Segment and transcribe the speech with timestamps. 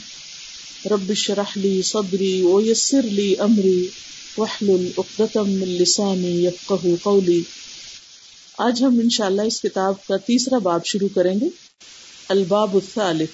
[0.90, 3.86] رب اشرح لي صدري ويسر لي أمري.
[4.36, 7.40] واحلل عقدة من لساني يفقه قولي.
[8.58, 11.46] آج ہم انشاءاللہ اس کتاب کا تیسرا باب شروع کریں گے.
[12.28, 13.30] الباب الثالث.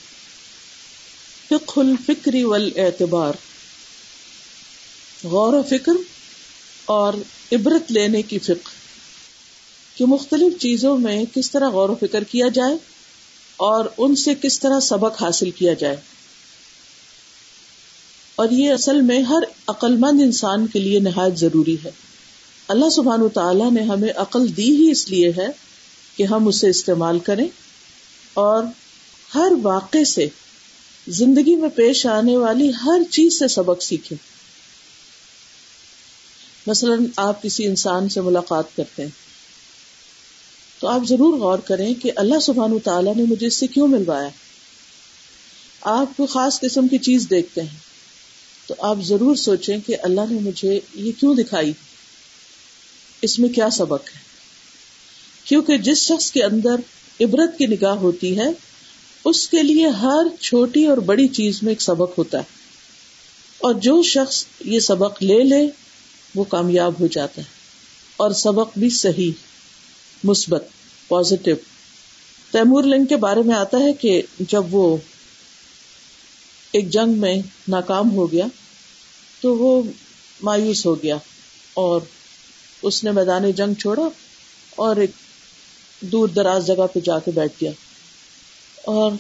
[1.49, 3.33] فقه الفکر والاعتبار.
[5.25, 6.22] غور و فکر
[6.85, 7.15] اور
[7.53, 8.71] عبرت لینے کی فکر
[9.97, 12.77] کہ مختلف چیزوں میں کس طرح غور و فکر کیا جائے
[13.57, 15.97] اور ان سے کس طرح سبق حاصل کیا جائے۔
[18.37, 21.91] اور یہ اصل میں ہر عقل مند انسان کے لیے نہایت ضروری ہے۔
[22.69, 25.47] اللہ سبحان تعالیٰ نے ہمیں عقل دی ہی اس لیے ہے
[26.17, 27.47] کہ ہم اسے استعمال کریں
[28.35, 28.65] اور
[29.35, 30.29] ہر واقع سے
[31.09, 34.32] زندگی میں پیش آنے والی ہر چیز سے سبق سیکھیں۔
[36.67, 39.11] مثلاً آپ کسی انسان سے ملاقات کرتے ہیں
[40.79, 44.29] تو آپ ضرور غور کریں کہ اللہ سبحان تعالیٰ نے مجھے اس سے کیوں ملوایا
[45.81, 47.79] آپ کو خاص قسم کی چیز دیکھتے ہیں
[48.67, 51.73] تو آپ ضرور سوچیں کہ اللہ نے مجھے یہ کیوں دکھائی؟
[53.23, 54.21] اس میں کیا سبق ہے؟
[55.45, 56.75] کیونکہ جس شخص کے اندر
[57.21, 58.47] عبرت کی نگاہ ہوتی ہے،
[59.25, 62.43] اس کے لیے ہر چھوٹی اور بڑی چیز میں ایک سبق ہوتا ہے۔
[63.59, 65.67] اور جو شخص یہ سبق لے لے
[66.35, 67.47] وہ کامیاب ہو جاتا ہے۔
[68.17, 69.33] اور سبق بھی صحیح،
[70.25, 70.65] مثبت
[71.09, 71.51] پازیٹو
[72.51, 74.97] تیمور لنگ کے بارے میں آتا ہے کہ جب وہ
[76.73, 77.37] ایک جنگ میں
[77.69, 78.47] ناکام ہو گیا
[79.41, 79.83] تو وہ
[80.43, 81.17] مایوس ہو گیا
[81.75, 82.01] اور
[82.83, 84.09] اس نے میدان جنگ چھوڑا
[84.77, 85.11] اور ایک
[86.01, 87.71] دور دراز جگہ پہ جا کے بیٹھ گیا۔
[88.85, 89.13] اور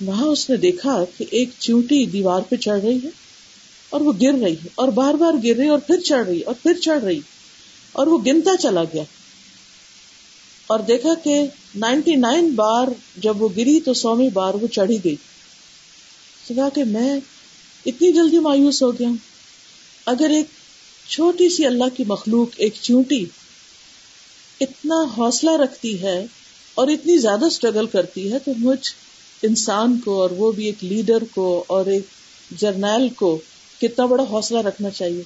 [0.00, 3.23] وہاں اس نے دیکھا کہ ایک چیوٹی دیوار پہ چڑھ رہی ہے۔
[3.90, 6.54] اور وہ گر رہی ہے اور بار بار گر رہی اور پھر چڑھ رہی اور
[6.62, 7.20] پھر چڑھ رہی
[7.92, 9.02] اور وہ گنتا چلا گیا
[10.66, 11.46] اور دیکھا کہ
[11.76, 15.16] نائنٹی نائن بار جب وہ گری تو سومی بار وہ چڑھی گئی
[16.48, 17.20] کہا کہ میں
[17.86, 19.16] اتنی جلدی مایوس ہو گیا ہوں۔
[20.06, 20.46] اگر ایک
[21.08, 23.24] چھوٹی سی اللہ کی مخلوق، ایک چونٹی
[24.60, 26.26] اتنا حوصلہ رکھتی ہے
[26.74, 28.94] اور اتنی زیادہ اسٹرگل کرتی ہے تو مجھ
[29.42, 32.02] انسان کو اور وہ بھی ایک لیڈر کو اور ایک
[32.56, 33.38] جرنیل کو
[33.80, 35.22] کتنا بڑا حوصلہ رکھنا چاہیے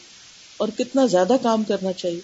[0.56, 2.20] اور کتنا زیادہ کام کرنا چاہیے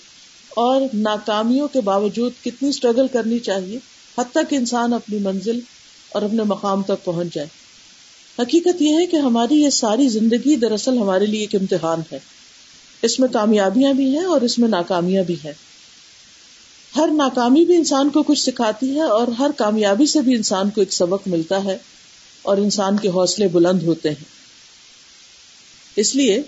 [0.49, 3.79] اور ناکامیوں کے باوجود کتنی اسٹرگل کرنی چاہیے
[4.19, 5.61] حتیٰ کہ انسان اپنی منزل
[6.09, 7.49] اور اپنے مقام تک پہنچ جائے۔
[8.39, 12.19] حقیقت یہ ہے کہ ہماری یہ ساری زندگی دراصل ہمارے لیے ایک امتحان ہے۔
[13.03, 15.53] اس میں کامیابیاں بھی ہیں اور اس میں ناکامیاں بھی ہیں۔
[16.97, 20.81] ہر ناکامی بھی انسان کو کچھ سکھاتی ہے اور ہر کامیابی سے بھی انسان کو
[20.81, 21.79] ایک سبق ملتا ہے
[22.43, 24.34] اور انسان کے حوصلے بلند ہوتے ہیں۔
[25.97, 26.43] اس لیے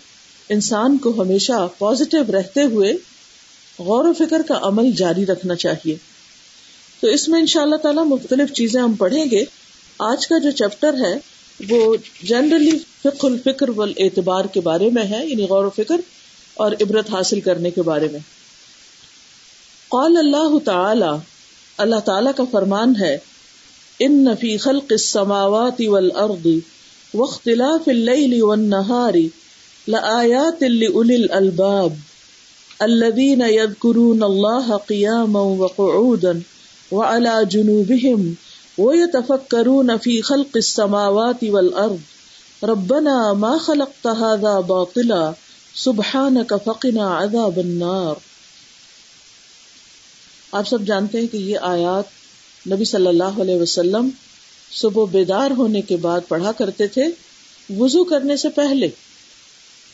[0.49, 2.93] انسان کو ہمیشہ پازیٹو رہتے ہوئے
[3.79, 5.97] غور و فکر کا عمل جاری رکھنا چاہیے۔
[7.01, 9.45] تو اس میں ان شاء اللہ تعالی مختلف چیزیں ہم پڑھیں گے۔
[9.99, 11.19] آج کا جو چیپٹر ہے
[11.71, 16.01] وہ جنرلی فکر الفکر و اعتبار کے بارے میں ہے یعنی غور و فکر
[16.55, 18.21] اور عبرت حاصل کرنے کے بارے میں۔
[19.89, 21.17] قال اللہ تعالی
[21.77, 23.19] اللہ تعالی کا فرمان ہے،
[23.99, 26.47] ان نفی خلق السماوات والارض
[27.15, 29.29] واختلاف الليل والنهار
[29.87, 31.97] لآيات لأولي الألباب
[32.83, 36.43] الذين يذكرون الله قياما وقعودا
[36.93, 38.35] وعلى جنوبهم
[38.79, 42.01] ويتفكرون في خلق السماوات والأرض
[42.65, 45.35] ربنا ما خلقت هذا باطلا
[45.75, 48.17] سبحانك فقنا عذاب النار
[50.53, 52.05] آپ سب جانتے ہیں کہ یہ آیات
[52.71, 54.09] نبی صلی اللہ علیہ وسلم
[54.71, 57.05] صبح بیدار ہونے کے بعد پڑھا کرتے تھے
[57.79, 58.89] وضو کرنے سے پہلے۔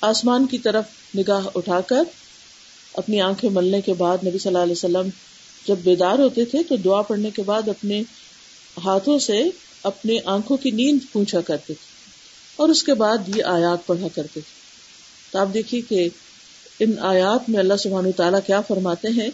[0.01, 0.85] آسمان کی طرف
[1.19, 2.03] نگاہ اٹھا کر
[2.95, 5.09] اپنی آنکھیں ملنے کے بعد نبی صلی اللہ علیہ وسلم
[5.67, 8.03] جب بیدار ہوتے تھے تو دعا پڑھنے کے بعد اپنے
[8.85, 9.43] ہاتھوں سے
[9.83, 11.91] اپنے آنکھوں کی نیند پوچھا کرتے تھے
[12.57, 14.63] اور اس کے بعد یہ آیات پڑھا کرتے تھے۔
[15.31, 16.09] تو آپ دیکھیے کہ
[16.81, 19.31] ان آیات میں اللہ سبحانہ تعالیٰ کیا فرماتے ہیں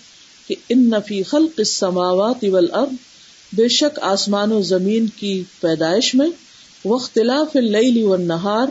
[0.47, 2.93] کہ ان نفی خلق السماوات والارض
[3.53, 6.29] بے شک آسمان و زمین کی پیدائش میں
[6.85, 8.67] وختلاف اللیل والنہار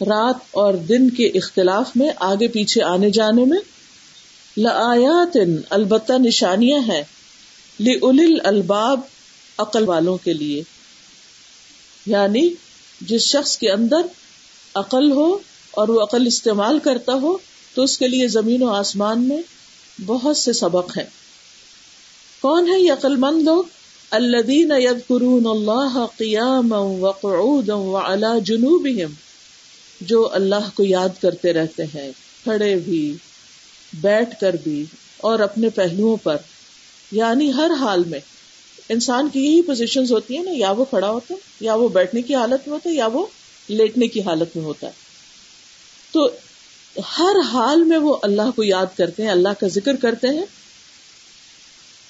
[0.00, 3.58] رات اور دن کے اختلاف میں آگے پیچھے آنے جانے میں
[4.56, 5.36] لآیات
[5.70, 7.02] البتہ نشانیاں ہیں
[7.80, 9.00] لِأُلِل الباب
[9.58, 10.62] عقل والوں کے لیے۔
[12.06, 12.48] یعنی
[13.00, 14.00] جس شخص کے اندر
[14.74, 15.38] عقل ہو
[15.70, 17.38] اور وہ عقل استعمال کرتا ہو،
[17.74, 19.42] تو اس کے لیے زمین و آسمان میں
[20.06, 21.04] بہت سے سبق ہیں۔
[22.40, 23.64] کون ہے یہ عقل مند لوگ؟
[24.10, 29.12] الذين يذكرون الله قياما وقعودا وعلى جنوبهم،
[30.00, 32.12] جو اللہ کو یاد کرتے رہتے ہیں،
[32.44, 33.14] کھڑے بھی،
[33.92, 34.84] بیٹھ کر بھی،
[35.16, 36.36] اور اپنے پہلوؤں پر
[37.12, 38.20] یعنی ہر حال میں۔
[38.88, 42.22] انسان کی یہی پوزیشن ہوتی ہیں نا، یا وہ کھڑا ہوتا ہے، یا وہ بیٹھنے
[42.22, 43.26] کی حالت میں ہوتا ہے، یا وہ
[43.68, 44.92] لیٹنے کی حالت میں ہوتا ہے۔
[46.12, 46.28] تو
[47.18, 50.44] ہر حال میں وہ اللہ کو یاد کرتے ہیں، اللہ کا ذکر کرتے ہیں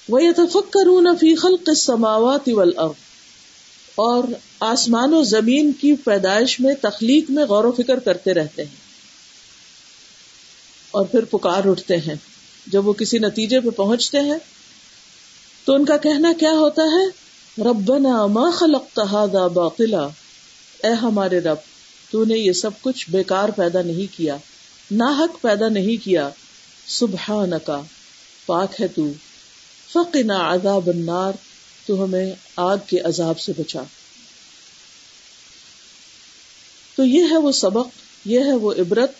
[0.08, 2.94] وہ يَتَفَكَّرُونَ فِي خَلْقِ السَّمَاوَاتِ وَالْأَرْضِ۔
[3.94, 4.25] اور
[4.60, 8.76] آسمان و زمین کی پیدائش میں، تخلیق میں غور و فکر کرتے رہتے ہیں۔
[10.90, 12.14] اور پھر پکار اٹھتے ہیں۔
[12.66, 14.38] جب وہ کسی نتیجے پہ پہنچتے ہیں،
[15.64, 17.28] تو ان کا کہنا کیا ہوتا ہے؟
[17.62, 20.08] ربنا ما خلقت هذا باطلا۔
[20.82, 21.56] اے ہمارے رب،
[22.10, 24.37] تو نے یہ سب کچھ بیکار پیدا نہیں کیا،
[24.90, 26.31] ناحق پیدا نہیں کیا۔
[26.87, 27.81] سبحانکا،
[28.46, 29.12] پاک ہے تو۔
[29.93, 31.32] فقنا عذاب النار،
[31.87, 33.82] تو ہمیں آگ کے عذاب سے بچا۔
[36.96, 37.87] تو یہ ہے وہ سبق،
[38.25, 39.11] یہ ہے وہ عبرت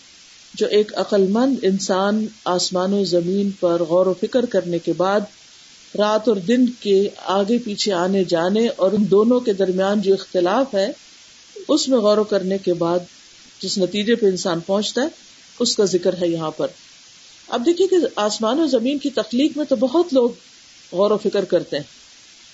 [0.53, 5.19] جو ایک عقل مند انسان آسمان و زمین پر غور و فکر کرنے کے بعد
[5.99, 10.73] رات اور دن کے آگے پیچھے آنے جانے اور ان دونوں کے درمیان جو اختلاف
[10.73, 10.91] ہے،
[11.67, 12.99] اس میں غور و کرنے کے بعد
[13.61, 15.07] جس نتیجے پہ انسان پہنچتا ہے،
[15.59, 16.67] اس کا ذکر ہے یہاں پر۔
[17.47, 20.29] اب دیکھیے کہ آسمان و زمین کی تخلیق میں تو بہت لوگ
[20.91, 21.83] غور و فکر کرتے ہیں۔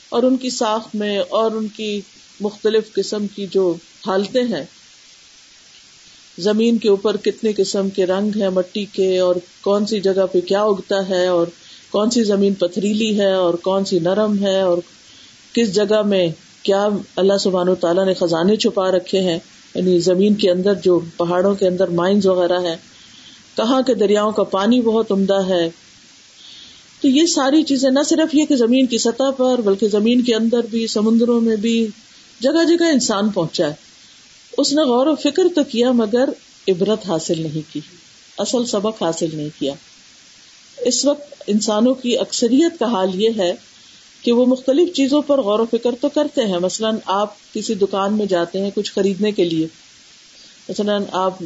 [0.09, 2.01] اور ان کی ساخت میں اور ان کی
[2.39, 3.75] مختلف قسم کی جو
[4.07, 4.63] حالتیں ہیں،
[6.37, 10.41] زمین کے اوپر کتنے قسم کے رنگ ہیں، مٹی کے، اور کون سی جگہ پہ
[10.41, 11.47] کیا اگتا ہے، اور
[11.89, 14.77] کون سی زمین پتھریلی ہے، اور کون سی نرم ہے، اور
[15.53, 16.27] کس جگہ میں
[16.63, 19.39] کیا اللہ سبحان و تعالیٰ نے خزانے چھپا رکھے ہیں۔
[19.75, 22.75] یعنی زمین کے اندر جو پہاڑوں کے اندر مائنز وغیرہ ہے
[23.57, 25.69] کہاں کے دریاؤں کا پانی بہت عمدہ ہے
[27.01, 30.35] تو یہ ساری چیزیں، نہ صرف یہ کہ زمین کی سطح پر، بلکہ زمین کے
[30.35, 31.87] اندر بھی، سمندروں میں بھی،
[32.39, 33.73] جگہ جگہ انسان پہنچا ہے۔
[34.57, 36.29] اس نے غور و فکر تو کیا، مگر
[36.67, 37.79] عبرت حاصل نہیں کی۔
[38.37, 39.73] اصل سبق حاصل نہیں کیا۔
[40.77, 43.53] اس وقت انسانوں کی اکثریت کا حال یہ ہے
[44.21, 48.17] کہ وہ مختلف چیزوں پر غور و فکر تو کرتے ہیں۔ مثلاً آپ کسی دکان
[48.17, 49.67] میں جاتے ہیں کچھ خریدنے کے لیے۔
[50.69, 51.41] مثلاً آپ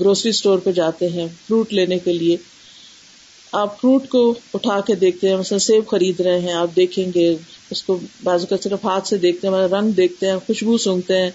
[0.00, 2.36] گروسری اسٹور پہ جاتے ہیں فروٹ لینے کے لیے۔
[3.52, 7.36] آپ فروٹ کو اٹھا کے دیکھتے ہیں، مثلا سیب خرید رہے ہیں، آپ دیکھیں گے،
[7.70, 11.30] اس کو بازو کا صرف ہاتھ سے دیکھتے ہیں رنگ دیکھتے ہیں، خوشبو سونگتے ہیں،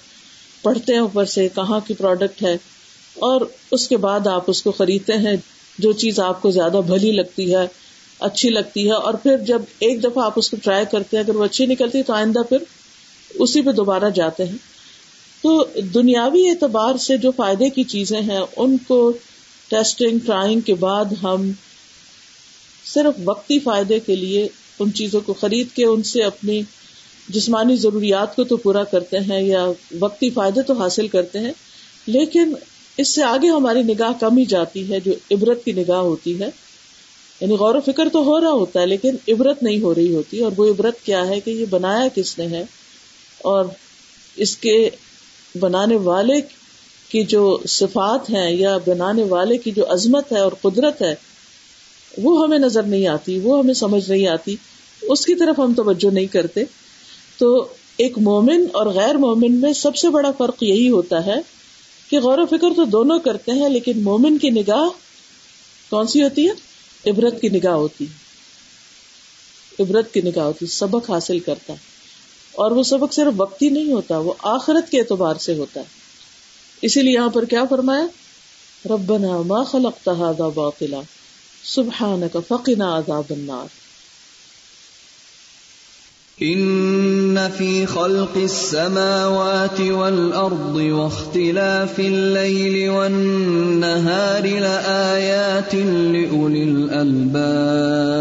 [0.61, 2.57] پڑھتے ہیں اوپر سے کہاں کی پروڈکٹ ہے۔
[3.13, 5.35] اور اس کے بعد آپ اس کو خریدتے ہیں،
[5.77, 7.67] جو چیز آپ کو زیادہ بھلی لگتی ہے،
[8.19, 11.35] اچھی لگتی ہے۔ اور پھر جب ایک دفعہ آپ اس کو ٹرائی کرتے ہیں، اگر
[11.35, 12.57] وہ اچھی نکلتی تو آئندہ پھر
[13.33, 14.57] اسی پہ دوبارہ جاتے ہیں۔
[15.41, 19.13] تو دنیاوی اعتبار سے جو فائدے کی چیزیں ہیں، ان کو
[19.69, 21.51] ٹیسٹنگ ٹرائنگ کے بعد ہم
[22.93, 24.47] صرف وقتی فائدے کے لیے
[24.79, 26.61] ان چیزوں کو خرید کے ان سے اپنی
[27.29, 29.65] جسمانی ضروریات کو تو پورا کرتے ہیں یا
[29.99, 31.51] وقتی فائدے تو حاصل کرتے ہیں،
[32.07, 32.53] لیکن
[32.97, 36.49] اس سے آگے ہماری نگاہ کم ہی جاتی ہے، جو عبرت کی نگاہ ہوتی ہے۔
[37.41, 40.39] یعنی غور و فکر تو ہو رہا ہوتا ہے، لیکن عبرت نہیں ہو رہی ہوتی،
[40.39, 42.63] اور وہ عبرت کیا ہے کہ یہ بنایا کس نے ہے؟
[43.39, 43.65] اور
[44.35, 44.89] اس کے
[45.59, 46.39] بنانے والے
[47.09, 51.13] کی جو صفات ہیں یا بنانے والے کی جو عظمت ہے اور قدرت ہے
[52.17, 54.55] وہ ہمیں نظر نہیں آتی، وہ ہمیں سمجھ نہیں آتی۔
[55.01, 56.63] اس کی طرف ہم توجہ نہیں کرتے۔
[57.37, 57.67] تو
[57.97, 61.35] ایک مومن اور غیر مومن میں سب سے بڑا فرق یہی ہوتا ہے
[62.09, 64.89] کہ غور و فکر تو دونوں کرتے ہیں، لیکن مومن کی نگاہ
[65.89, 66.53] کون سی ہوتی ہے؟
[67.09, 68.05] عبرت کی نگاہ ہوتی
[69.79, 71.77] عبرت کی نگاہ ہوتی سبق حاصل کرتا ہے۔
[72.51, 75.85] اور وہ سبق صرف وقتی نہیں ہوتا، وہ آخرت کے اعتبار سے ہوتا ہے۔
[76.81, 78.05] اسی لیے یہاں پر کیا فرمایا؟
[78.85, 81.01] ربنا ما خلقت هذا باطلا۔
[81.63, 83.67] سبحانك فقنا عذاب النار.
[86.41, 98.13] ان في خلق السماوات والارض واختلاف الليل والنهار لايات لاولي الالباب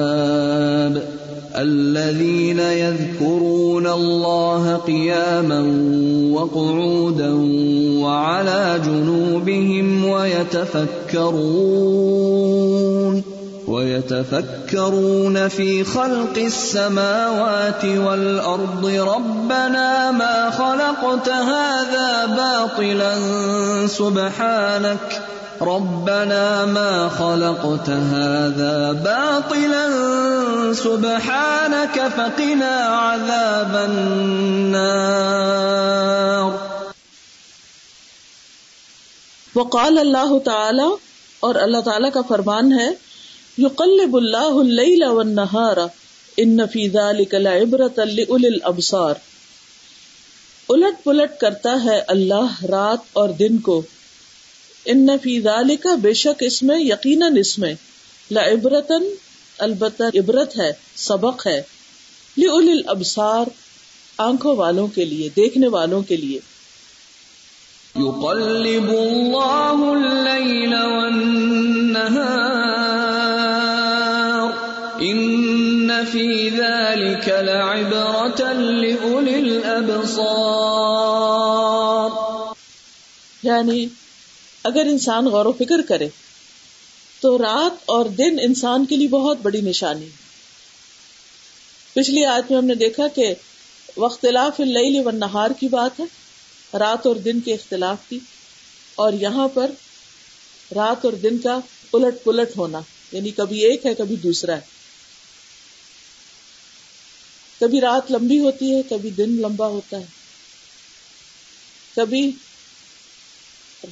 [1.56, 5.60] الذين يذكرون الله قياما
[6.32, 7.32] وقعودا
[8.02, 11.72] وعلى جنوبهم ويتفكرون
[13.72, 23.14] ويتفكرون في خلق السماوات والارض ربنا ما خلقت هذا باطلا،
[23.86, 25.20] سبحانك.
[25.62, 29.86] ربنا ما خلقت هذا باطلا،
[30.72, 31.98] سبحانك.
[32.16, 34.82] فقنا عذاب النار.
[39.54, 40.88] وقال اللہ تعالی،
[41.40, 43.11] اور اللہ تعالی کا فرمان ہے
[43.58, 45.76] یقلب اللہ اللیل والنہار
[46.36, 49.14] ان فی ذلک لعبرۃ لاولی الابصار
[50.68, 53.82] الٹ پلٹ کرتا ہے اللہ رات اور دن کو.
[54.84, 57.74] ان فی ذلک بے شک اس میں، یقیناً اس میں.
[58.30, 59.04] لا عبرتن
[59.58, 61.62] البتہ عبرت ہے، سبق ہے.
[62.36, 63.46] لی الابصار
[64.18, 66.38] آنکھوں والوں کے لیے، دیکھنے والوں کے لیے.
[67.96, 70.74] يقلب الله الليل
[72.22, 72.81] والنهار
[76.92, 80.50] ذلك لعبرة لأولي الأبصار
[83.42, 83.86] یعنی
[84.64, 86.08] اگر انسان غور و فکر کرے
[87.20, 90.08] تو رات اور دن انسان کے لیے بہت بڑی نشانی
[91.92, 93.34] پچھلی آج میں ہم نے دیکھا کہ
[93.96, 96.04] وختلاف اللیل والنہار کی بات ہے،
[96.78, 98.18] رات اور دن کے اختلاف کی،
[98.94, 99.70] اور یہاں پر
[100.74, 101.58] رات اور دن کا
[101.92, 102.80] الٹ پلٹ ہونا
[103.12, 104.81] یعنی کبھی ایک ہے، کبھی دوسرا ہے۔
[107.62, 110.06] کبھی رات لمبی ہوتی ہے، کبھی دن لمبا ہوتا ہے۔
[111.96, 112.30] کبھی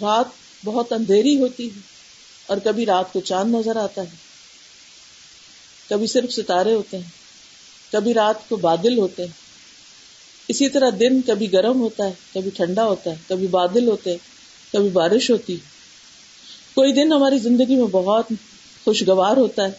[0.00, 0.27] رات
[0.65, 1.81] بہت اندھیری ہوتی ہے
[2.47, 4.17] اور کبھی رات کو چاند نظر آتا ہے۔
[5.89, 7.11] کبھی صرف ستارے ہوتے ہیں،
[7.93, 9.33] کبھی رات کو بادل ہوتے ہیں۔
[10.49, 14.19] اسی طرح دن کبھی گرم ہوتا ہے، کبھی ٹھنڈا ہوتا ہے، کبھی بادل ہوتے ہیں،
[14.73, 15.59] کبھی بارش ہوتی ہے۔
[16.75, 18.33] کوئی دن ہماری زندگی میں بہت
[18.85, 19.73] خوشگوار ہوتا ہے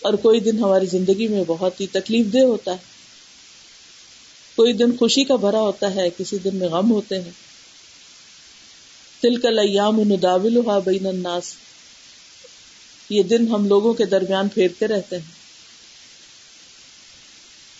[0.00, 2.87] اور کوئی دن ہماری زندگی میں بہت ہی تکلیف دہ ہوتا ہے۔
[4.58, 7.30] کوئی دن خوشی کا بھرا ہوتا ہے، کسی دن میں غم ہوتے ہیں۔
[9.20, 11.54] تل کا لیام نداول بین الناس۔
[13.10, 15.32] یہ دن ہم لوگوں کے درمیان پھیرتے رہتے ہیں۔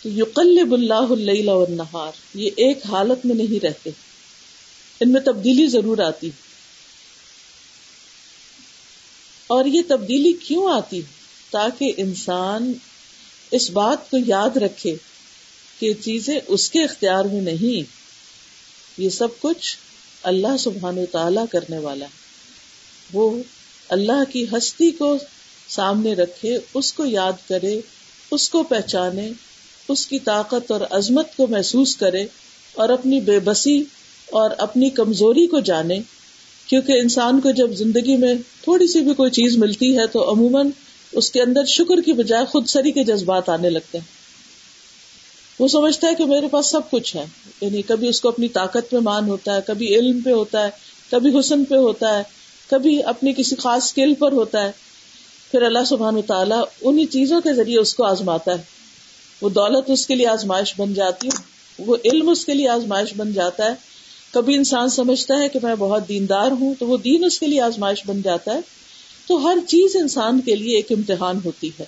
[0.03, 3.91] تو یقلب اللہ اللیل والنہار۔ یہ ایک حالت میں نہیں رہتے۔
[5.01, 6.31] ان میں تبدیلی ضرور آتی۔
[9.47, 11.03] اور یہ تبدیلی کیوں آتی؟
[11.51, 12.73] تاکہ انسان
[13.51, 14.97] اس بات کو یاد رکھے۔
[15.79, 17.91] کہ چیزیں اس کے اختیار میں نہیں،
[19.01, 19.77] یہ سب کچھ
[20.23, 22.11] اللہ سبحان و تعالی کرنے والا ہے۔
[23.13, 23.43] وہ
[23.89, 25.19] اللہ کی ہستی کو
[25.69, 27.81] سامنے رکھے، اس کو یاد کرے،
[28.31, 29.33] اس کو پہچانے،
[29.89, 32.27] اس کی طاقت اور عظمت کو محسوس کرے
[32.75, 33.85] اور اپنی بے بسی
[34.27, 36.01] اور اپنی کمزوری کو جانے۔
[36.67, 40.71] کیونکہ انسان کو جب زندگی میں تھوڑی سی بھی کوئی چیز ملتی ہے تو عموماً
[41.13, 44.18] اس کے اندر شکر کی بجائے خود سری کے جذبات آنے لگتے ہیں۔
[45.59, 47.25] وہ سمجھتا ہے کہ میرے پاس سب کچھ ہے۔
[47.61, 50.71] یعنی کبھی اس کو اپنی طاقت پہ مان ہوتا ہے، کبھی علم پہ ہوتا ہے،
[51.11, 52.23] کبھی حسن پہ ہوتا ہے،
[52.71, 54.73] کبھی اپنی کسی خاص اسکل پر ہوتا ہے۔
[55.51, 58.63] پھر اللہ سبحان و تعالیٰ انہیں چیزوں کے ذریعے اس کو آزماتا ہے۔
[59.41, 61.43] وہ دولت اس کے لیے آزمائش بن جاتی ہے،
[61.79, 63.75] وہ علم اس کے لیے آزمائش بن جاتا ہے۔
[64.33, 67.61] کبھی انسان سمجھتا ہے کہ میں بہت دیندار ہوں، تو وہ دین اس کے لیے
[67.61, 68.61] آزمائش بن جاتا ہے۔
[69.29, 71.85] تو ہر چیز انسان کے لیے ایک امتحان ہوتی ہے۔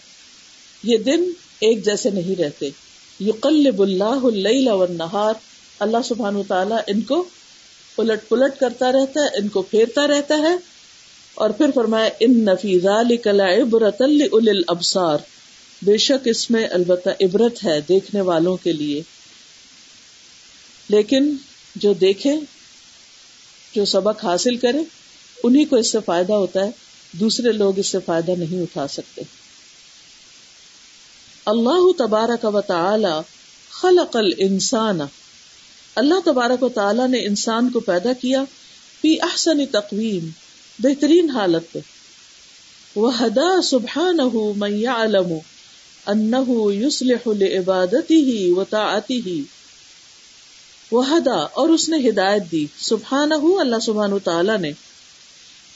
[0.83, 1.25] یہ دن
[1.61, 2.71] ایک جیسے نہیں رہتے۔
[3.21, 5.35] یقلب اللہ اللیل والنہار۔
[5.79, 7.25] اللہ سبحان و تعالیٰ ان کو
[7.97, 10.57] پلٹ پلٹ کرتا رہتا ہے، ان کو پھیرتا رہتا ہے۔
[11.35, 12.87] اور پھر فرمایا، ان نفیز
[13.27, 15.19] عبرت الابصار۔
[15.83, 19.03] بے شک اس میں البتہ عبرت ہے دیکھنے والوں کے لیے۔
[20.89, 21.37] لیکن
[21.77, 22.35] جو دیکھے،
[23.75, 24.79] جو سبق حاصل کرے
[25.45, 26.71] انہیں کو اس سے فائدہ ہوتا ہے،
[27.13, 29.23] دوسرے لوگ اس سے فائدہ نہیں اٹھا سکتے۔
[31.47, 33.21] اللہ تبارک و تعالی
[33.71, 35.01] خلق الانسان۔
[35.95, 38.45] اللہ تبارک و تعالی نے انسان کو پیدا کیا
[39.01, 40.29] فی احسن تقویم،
[40.79, 41.79] بہترین حالت پہ۔
[42.99, 45.33] وحدا سبحانہ من یعلم
[46.07, 49.41] انه يصلح لعبادته وطاعته۔
[50.93, 54.73] وحدا، اور اس نے ہدایت دی۔ سبحانہ اللہ سبحانہ تعالی نے۔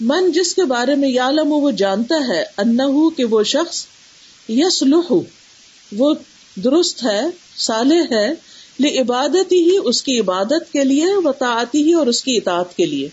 [0.00, 3.86] من جس کے بارے میں یعلم، وہ جانتا ہے انه کہ وہ شخص
[4.48, 5.12] یصلح
[5.96, 6.14] وہ
[6.56, 7.20] درست ہے،
[7.56, 8.54] صالح ہے
[9.00, 13.08] عبادت ہی اس کی عبادت کے لیے وطاعتی ہی اور اس کی اطاعت کے لیے۔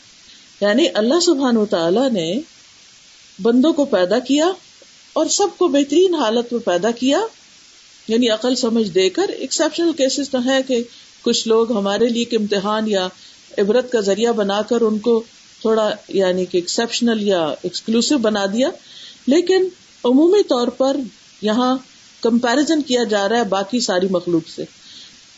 [0.61, 2.39] یعنی اللہ سبحان و تعالی نے
[3.41, 4.45] بندوں کو پیدا کیا
[5.13, 7.21] اور سب کو بہترین حالت میں پیدا کیا۔
[8.07, 10.83] یعنی عقل سمجھ دے کر ایکسپشنل کیسز تو ہے کہ
[11.21, 13.07] کچھ لوگ ہمارے لیے ایک امتحان یا
[13.57, 15.23] عبرت کا ذریعہ بنا کر ان کو
[15.61, 18.69] تھوڑا یعنی کہ ایکسپشنل یا ایکسکلوسو بنا دیا۔
[19.27, 19.67] لیکن
[20.03, 20.97] عمومی طور پر
[21.41, 21.77] یہاں
[22.21, 24.63] کمپیرزن کیا جا رہا ہے باقی ساری مخلوق سے۔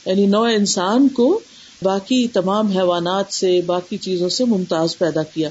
[0.06, 1.40] یعنی نو انسان کو
[1.82, 5.50] باقی تمام حیوانات سے، باقی چیزوں سے ممتاز پیدا کیا۔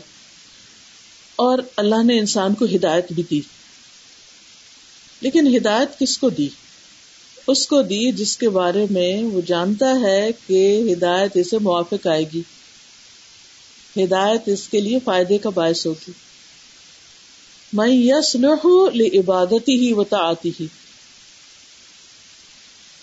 [1.37, 3.41] اور اللہ نے انسان کو ہدایت بھی دی۔
[5.21, 6.49] لیکن ہدایت کس کو دی؟
[7.47, 12.25] اس کو دی جس کے بارے میں وہ جانتا ہے کہ ہدایت اسے موافق آئے
[12.35, 12.43] گی۔
[14.05, 16.11] ہدایت اس کے لیے فائدے کا باعث ہوگی۔
[17.73, 18.37] میں یس
[19.19, 20.67] عبادتی ہی وتا آتی ہی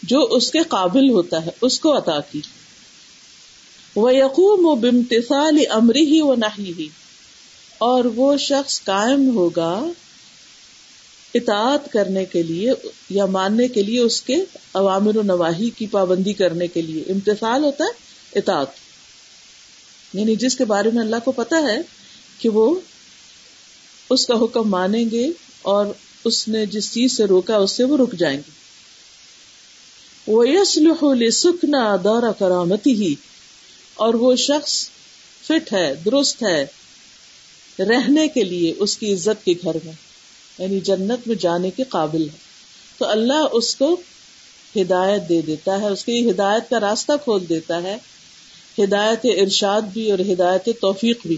[0.10, 2.42] جو اس کے قابل ہوتا ہے، اس کو عطا کی۔
[3.96, 6.82] وہ یقوم و بمتسال امری ہی و نہ
[7.78, 9.86] اور وہ شخص قائم ہوگا
[11.34, 12.72] اطاعت کرنے کے لیے
[13.10, 14.36] یا ماننے کے لیے اس کے
[14.74, 17.90] عوامر و نواحی کی پابندی کرنے کے لیے۔ امتسال ہوتا ہے
[18.40, 18.68] اطاعت۔
[20.14, 21.78] یعنی جس کے بارے میں اللہ کو پتا ہے
[22.40, 22.80] کہ وہ
[24.10, 25.28] اس کا حکم مانیں گے
[25.62, 25.86] اور
[26.24, 28.59] اس نے جس چیز سے روکا، اس سے وہ رک جائیں گے۔
[30.30, 33.16] وہ یسل سکھنا دورہ کرامتی ہی
[33.96, 34.90] اور وہ شخص
[35.44, 36.66] فٹ ہے، درست ہے،
[37.80, 39.94] رہنے کے لیے اس کی عزت کے گھر میں
[40.58, 42.38] یعنی جنت میں جانے کے قابل ہے۔
[42.98, 43.98] تو اللہ اس کو
[44.76, 47.98] ہدایت دے دیتا ہے، اس کی ہدایت کا راستہ کھول دیتا ہے۔
[48.80, 51.38] ہدایت ارشاد بھی اور ہدایت توفیق بھی۔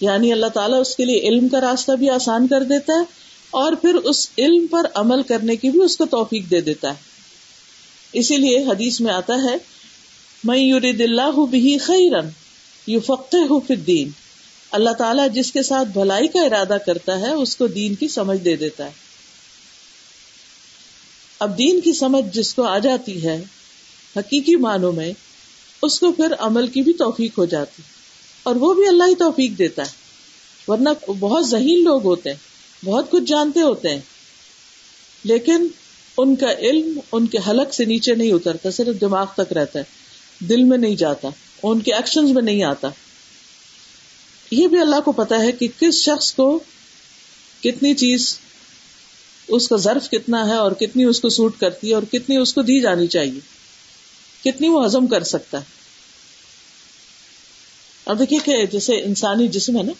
[0.00, 3.04] یعنی اللہ تعالیٰ اس کے لیے علم کا راستہ بھی آسان کر دیتا ہے
[3.50, 7.11] اور پھر اس علم پر عمل کرنے کی بھی اس کو توفیق دے دیتا ہے۔
[8.12, 9.56] اسی لیے حدیث میں آتا ہے
[10.44, 12.28] میں یورید اللہ بھی خیرن
[12.86, 14.10] یو فخت ہوں دین
[14.72, 18.38] اللہ تعالیٰ جس کے ساتھ بھلائی کا ارادہ کرتا ہے، اس کو دین کی سمجھ
[18.38, 19.00] دے دیتا ہے۔
[21.40, 23.36] اب دین کی سمجھ جس کو آ جاتی ہے،
[24.16, 25.12] حقیقی معنوں میں،
[25.82, 27.82] اس کو پھر عمل کی بھی توفیق ہو جاتی،
[28.42, 30.00] اور وہ بھی اللہ ہی توفیق دیتا ہے۔
[30.68, 30.88] ورنہ
[31.18, 34.00] بہت ذہین لوگ ہوتے ہیں، بہت کچھ جانتے ہوتے ہیں،
[35.24, 35.66] لیکن
[36.16, 39.84] ان کا علم ان کے حلق سے نیچے نہیں اترتا، صرف دماغ تک رہتا ہے۔
[40.38, 41.28] دل میں نہیں جاتا،
[41.62, 42.88] ان کے ایکشن میں نہیں آتا۔
[44.50, 46.60] یہ بھی اللہ کو پتا ہے کہ کس شخص کو
[47.62, 48.38] کتنی چیز
[49.48, 52.54] اس کا ظرف کتنا ہے اور کتنی اس کو سوٹ کرتی ہے اور کتنی اس
[52.54, 53.40] کو دی جانی چاہیے۔
[54.44, 55.64] کتنی وہ ہزم کر سکتا ہے۔
[58.06, 59.92] اب دیکھیے کہ جیسے انسانی جسم ہے نا،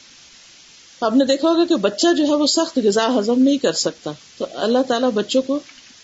[1.00, 4.10] آپ نے دیکھا ہوگا کہ بچہ جو ہے وہ سخت غذا ہزم نہیں کر سکتا۔
[4.38, 5.60] تو اللہ تعالیٰ بچوں کو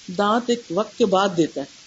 [0.09, 1.79] دانت ایک وقت کے بعد دیتا ہے۔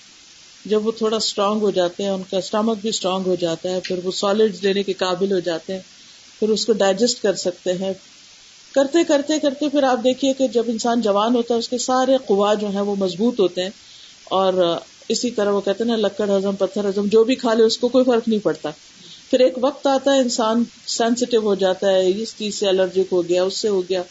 [0.66, 3.80] جب وہ تھوڑا اسٹرانگ ہو جاتے ہیں، ان کا اسٹامک بھی اسٹرانگ ہو جاتا ہے،
[3.84, 5.80] پھر وہ سالڈ لینے کے قابل ہو جاتے ہیں،
[6.40, 7.94] پھر اس کو ڈائجسٹ کر سکتے ہیں۔
[8.72, 12.18] کرتے کرتے کرتے پھر آپ دیکھیے کہ جب انسان جوان ہوتا ہے، اس کے سارے
[12.26, 13.70] قوا جو ہیں وہ مضبوط ہوتے ہیں۔
[14.24, 17.64] اور اسی طرح وہ کہتے ہیں نا، لکڑ ہزم پتھر ہزم جو بھی کھا لے،
[17.64, 18.70] اس کو کوئی فرق نہیں پڑتا۔
[19.30, 23.30] پھر ایک وقت آتا ہے، انسان سینسیٹیو ہو جاتا ہے، اس چیز سے الرجک ہو
[23.30, 24.04] گیا، اس سے ہو گیا۔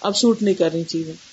[0.00, 1.25] اب سوٹ نہیں کر رہی چیزیں۔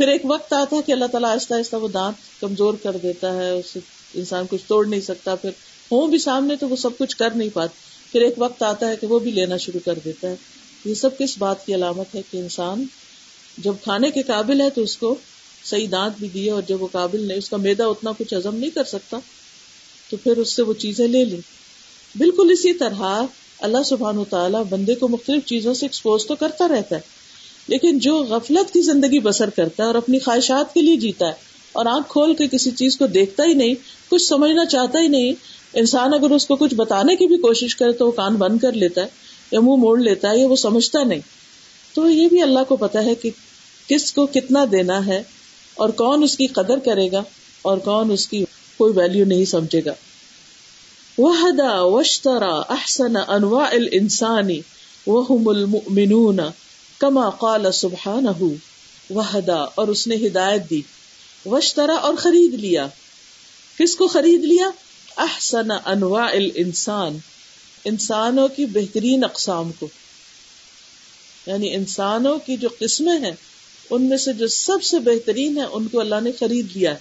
[0.00, 3.34] پھر ایک وقت آتا ہے کہ اللہ تعالیٰ آہستہ آہستہ وہ دانت کمزور کر دیتا
[3.34, 3.80] ہے، اس سے
[4.14, 5.50] انسان کچھ توڑ نہیں سکتا، پھر
[5.92, 7.74] ہوں بھی سامنے تو وہ سب کچھ کر نہیں پاتا۔
[8.12, 10.34] پھر ایک وقت آتا ہے کہ وہ بھی لینا شروع کر دیتا ہے۔
[10.84, 12.84] یہ سب کس بات کی علامت ہے کہ انسان
[13.58, 15.14] جب کھانے کے قابل ہے تو اس کو
[15.64, 18.56] صحیح دانت بھی دیے اور جب وہ قابل نہیں، اس کا میدا اتنا کچھ ہزم
[18.56, 19.18] نہیں کر سکتا،
[20.10, 21.40] تو پھر اس سے وہ چیزیں لے لی
[22.18, 23.22] بالکل اسی طرح
[23.58, 27.19] اللہ سبحان و تعالیٰ بندے کو مختلف چیزوں سے ایکسپوز تو کرتا رہتا ہے۔
[27.68, 31.32] لیکن جو غفلت کی زندگی بسر کرتا ہے اور اپنی خواہشات کے لیے جیتا ہے
[31.72, 33.74] اور آنکھ کھول کے کسی چیز کو دیکھتا ہی نہیں،
[34.08, 35.32] کچھ سمجھنا چاہتا ہی نہیں،
[35.74, 38.72] انسان اگر اس کو کچھ بتانے کی بھی کوشش کرے تو وہ کان بند کر
[38.72, 39.06] لیتا ہے
[39.52, 41.20] یا منہ موڑ لیتا ہے یا وہ سمجھتا نہیں۔
[41.94, 43.30] تو یہ بھی اللہ کو پتا ہے کہ
[43.88, 45.22] کس کو کتنا دینا ہے
[45.74, 47.22] اور کون اس کی قدر کرے گا
[47.62, 48.44] اور کون اس کی
[48.78, 49.92] کوئی ویلو نہیں سمجھے گا۔
[51.18, 54.60] وحدا وشترا احسن انواع الانسانی
[55.06, 56.40] وهم المؤمنون۔
[57.00, 58.44] کما قال سبحانہ
[59.12, 60.82] وحدا، اور اس نے ہدایت دی۔
[61.46, 62.86] وشترا اور خرید لیا۔
[63.78, 64.70] کس کو خرید لیا؟
[65.16, 67.18] احسن انواع الانسان،
[67.84, 69.88] انسانوں کی بہترین اقسام کو۔
[71.46, 73.32] یعنی انسانوں کی جو قسمیں ہیں،
[73.90, 76.98] ان میں سے جو سب سے بہترین ہے ان کو اللہ نے خرید لیا۔ ہے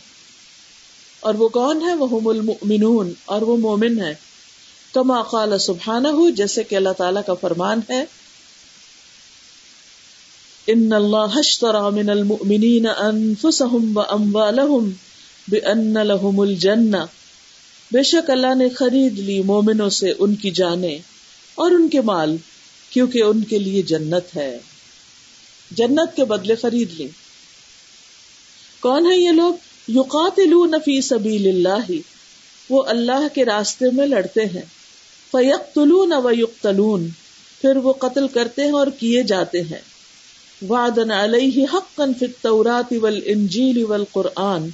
[1.20, 4.16] اور وہ کون ہے وہ المؤمنون، اور وہ مومن ہے
[4.94, 8.06] کما قال سبحانہ جیسے کہ اللہ تعالی کا فرمان ہے
[10.72, 14.92] ان اللہ اشترى من المؤمنین انفسهم واموالهم
[15.48, 16.98] بان لهم الجنہ
[17.92, 20.98] بے شک اللہ نے خرید لی مومنوں سے ان کی جانیں
[21.56, 22.38] اور ان کے مال،
[22.90, 24.60] کیونکہ ان کے لیے جنت ہے۔
[25.72, 27.08] جنت کے بدلے خرید لی
[28.80, 29.54] کون ہے یہ لوگ؟
[29.88, 31.92] یقاتلون فی سبیل اللہ۔
[32.70, 34.66] وہ اللہ کے راستے میں لڑتے ہیں۔
[35.32, 37.10] فیقتلون و یقتلون۔
[37.62, 39.99] پھر وہ قتل کرتے ہیں اور کیے جاتے ہیں۔
[40.70, 44.70] وعدن علیہ حقا فی التورات والانجیل والقرآن۔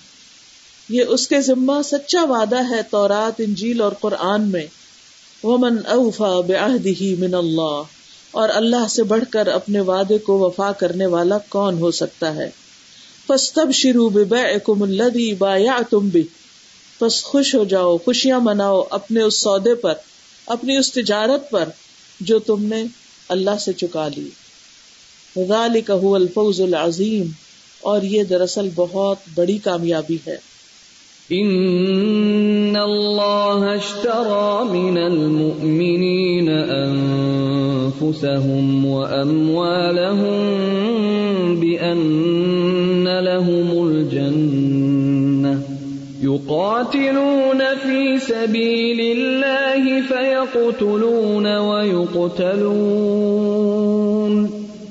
[0.89, 4.65] یہ اس کے ذمہ سچا وعدہ ہے تورات، انجیل اور قرآن میں۔
[5.43, 7.82] ومن اوفا بعہدہ من اللہ۔
[8.32, 12.50] اور اللہ سے بڑھ کر اپنے وعدے کو وفا کرنے والا کون ہو سکتا ہے؟
[13.28, 16.24] پس تب ببیعکم الذی بایعتم بھی
[17.00, 19.93] پس خوش ہو جاؤ، خوشیاں مناؤ اپنے اس سودے پر،
[20.45, 21.69] اپنی اس تجارت پر
[22.19, 22.84] جو تم نے
[23.30, 24.30] اللہ سے چکا لی۔
[25.43, 27.26] ذالک هو الفوز العظیم۔
[27.82, 30.56] اور یہ دراصل بہت بڑی کامیابی ہے۔
[31.30, 40.56] ان اللہ اشترى من المؤمنین انفسهم واموالهم
[41.60, 45.60] بان لهم الجنة
[46.24, 53.45] يقاتلون في سبيل الله فيقتلون ويقتلون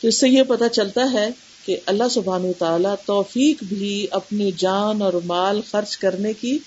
[0.00, 1.28] تو اس سے یہ پتہ چلتا ہے
[1.64, 6.58] کہ اللہ سبحانہ تعالیٰ توفیق بھی اپنی جان اور مال خرچ کرنے کی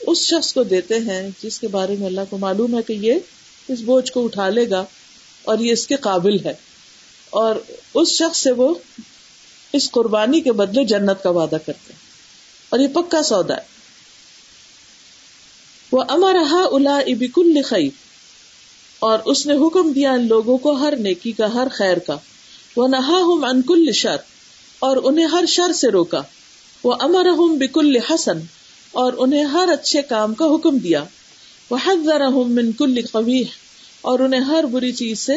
[0.00, 3.14] اس شخص کو دیتے ہیں جس کے بارے میں اللہ کو معلوم ہے کہ یہ
[3.68, 4.84] اس بوجھ کو اٹھا لے گا
[5.42, 6.52] اور یہ اس کے قابل ہے
[7.30, 7.56] اور
[7.94, 8.74] اس شخص سے وہ
[9.72, 12.04] اس قربانی کے بدلے جنت کا وعدہ کرتے ہیں
[12.68, 13.74] اور یہ پکا سودا ہے۔
[15.92, 17.90] وہ امرحا الا ابک الخی
[18.98, 22.16] اور اس نے حکم دیا ان لوگوں کو ہر نیکی کا، ہر خیر کا۔
[22.76, 24.16] وہ نہا ہوں انکل شر،
[24.78, 26.22] اور انہیں ہر شر سے روکا۔
[26.84, 28.38] وہ امر ہوں بکل حسن،
[28.92, 31.04] اور انہیں ہر اچھے کام کا حکم دیا۔
[31.70, 33.42] وہ حد ذرا من کل قبی
[34.00, 35.36] اور انہیں ہر بری چیز سے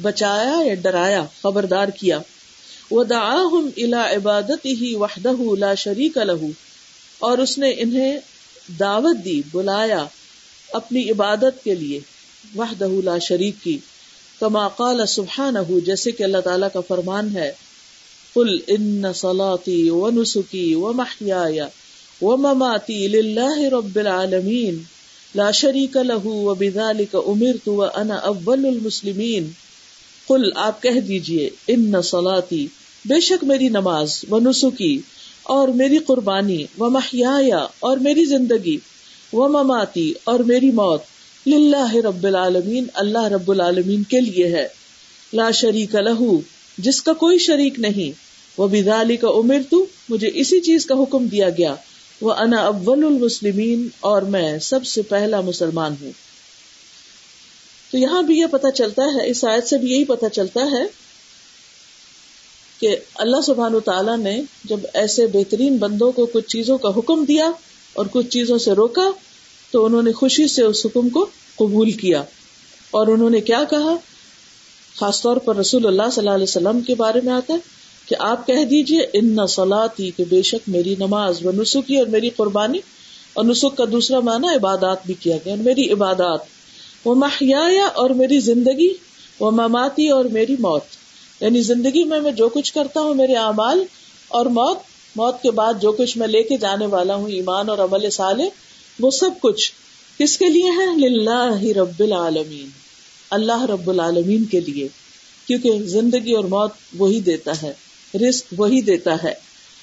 [0.00, 2.18] بچایا یا ڈرایا، خبردار کیا۔
[2.90, 3.20] وہ دا
[3.52, 6.50] ہم الا عبادت ہی وحدہ لا شریک لہو
[7.18, 8.18] اور اس نے انہیں
[8.80, 10.04] دعوت دی، بلایا
[10.70, 12.00] اپنی عبادت کے لیے،
[12.56, 13.78] وحدہ لا شریک کی۔
[14.40, 17.52] کما قال سبحانہ جیسے کہ اللہ تعالیٰ کا فرمان ہے،
[18.34, 21.68] قل ان صلاتی و نسکی و محیایا
[22.22, 24.82] و مماتی للہ رب العالمین،
[25.34, 29.50] لا شریک له و بذالک امرت و انا اول المسلمین۔
[30.26, 32.66] قل آپ کہہ دیجیے، ان صلاتی،
[33.04, 35.00] بے شک میری نماز و نسکی
[35.42, 38.78] اور میری قربانی و محیایا اور میری زندگی
[39.32, 41.00] و مماتی اور میری موت۔
[41.48, 44.68] للہ رب العالمین، اللہ رب العالمین کے لیے ہے۔
[45.32, 46.40] لا شریک لہو،
[46.78, 48.28] جس کا کوئی شریک نہیں۔
[48.60, 51.74] وہ بدالی کا عمر تو مجھے اسی چیز کا حکم دیا گیا۔
[52.20, 56.12] وہ انا اول المسلمین اور میں سب سے پہلا مسلمان ہوں۔
[57.90, 61.08] تو یہاں بھی یہ پتا چلتا ہے، اس آیت سے بھی یہی پتا چلتا ہے
[62.80, 67.24] کہ اللہ سبحان و تعالیٰ نے جب ایسے بہترین بندوں کو کچھ چیزوں کا حکم
[67.24, 67.50] دیا
[67.92, 69.10] اور کچھ چیزوں سے روکا
[69.70, 71.26] تو انہوں نے خوشی سے اس حکم کو
[71.56, 72.24] قبول کیا۔
[72.90, 73.96] اور انہوں نے کیا کہا؟
[75.00, 77.58] خاص طور پر رسول اللہ صلی اللہ علیہ وسلم کے بارے میں آتا ہے
[78.06, 82.30] کہ آپ کہہ دیجیے، ان نسلاتی کہ بے شک میری نماز و نسخی اور میری
[82.30, 82.78] قربانی
[83.32, 86.40] اور نسخ کا دوسرا معنی عبادات بھی کیا گیا اور میری عبادات۔
[87.04, 88.94] وہ محیا اور میری زندگی،
[89.40, 90.82] وہ مماتی اور میری موت۔
[91.40, 93.84] یعنی زندگی میں میں جو کچھ کرتا ہوں، میرے اعمال
[94.28, 94.78] اور موت
[95.16, 98.44] موت کے بعد جو کچھ میں لے کے جانے والا ہوں، ایمان اور عمل صالح
[99.00, 99.72] وہ سب کچھ
[100.18, 102.68] کس کے لیے ہے؟ للہ رب العالمین۔
[103.30, 104.88] اللہ رب العالمین کے لیے۔
[105.46, 107.72] کیونکہ زندگی اور موت وہی دیتا ہے
[108.28, 109.34] رسک وہی دیتا ہے۔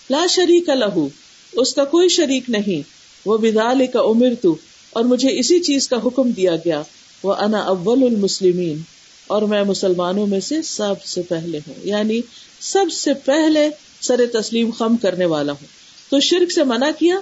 [0.09, 1.09] لا شریک لہو،
[1.53, 2.89] اس کا کوئی شریک نہیں۔
[3.25, 4.55] وہ بدال کا عمر تو
[4.89, 6.81] اور مجھے اسی چیز کا حکم دیا گیا۔
[7.23, 8.81] وہ انا اول المسلمین،
[9.27, 12.21] اور میں مسلمانوں میں سے سب سے پہلے ہوں۔ یعنی
[12.59, 13.69] سب سے پہلے
[14.01, 15.67] سر تسلیم خم کرنے والا ہوں۔
[16.09, 17.15] تو شرک سے منع کیا؟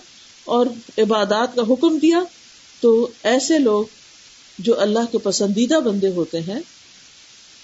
[0.45, 0.65] اور
[0.97, 2.23] عبادات کا حکم دیا،
[2.81, 3.83] تو ایسے لوگ
[4.59, 6.59] جو اللہ کے پسندیدہ بندے ہوتے ہیں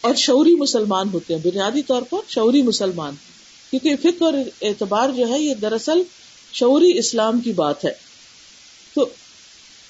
[0.02, 3.14] اور شعوری مسلمان ہوتے ہیں، بنیادی طور پر شعوری مسلمان،
[3.72, 6.02] کیونکہ فکر اور اعتبار جو ہے، یہ دراصل
[6.54, 7.92] شعوری اسلام کی بات ہے۔
[8.96, 9.10] تو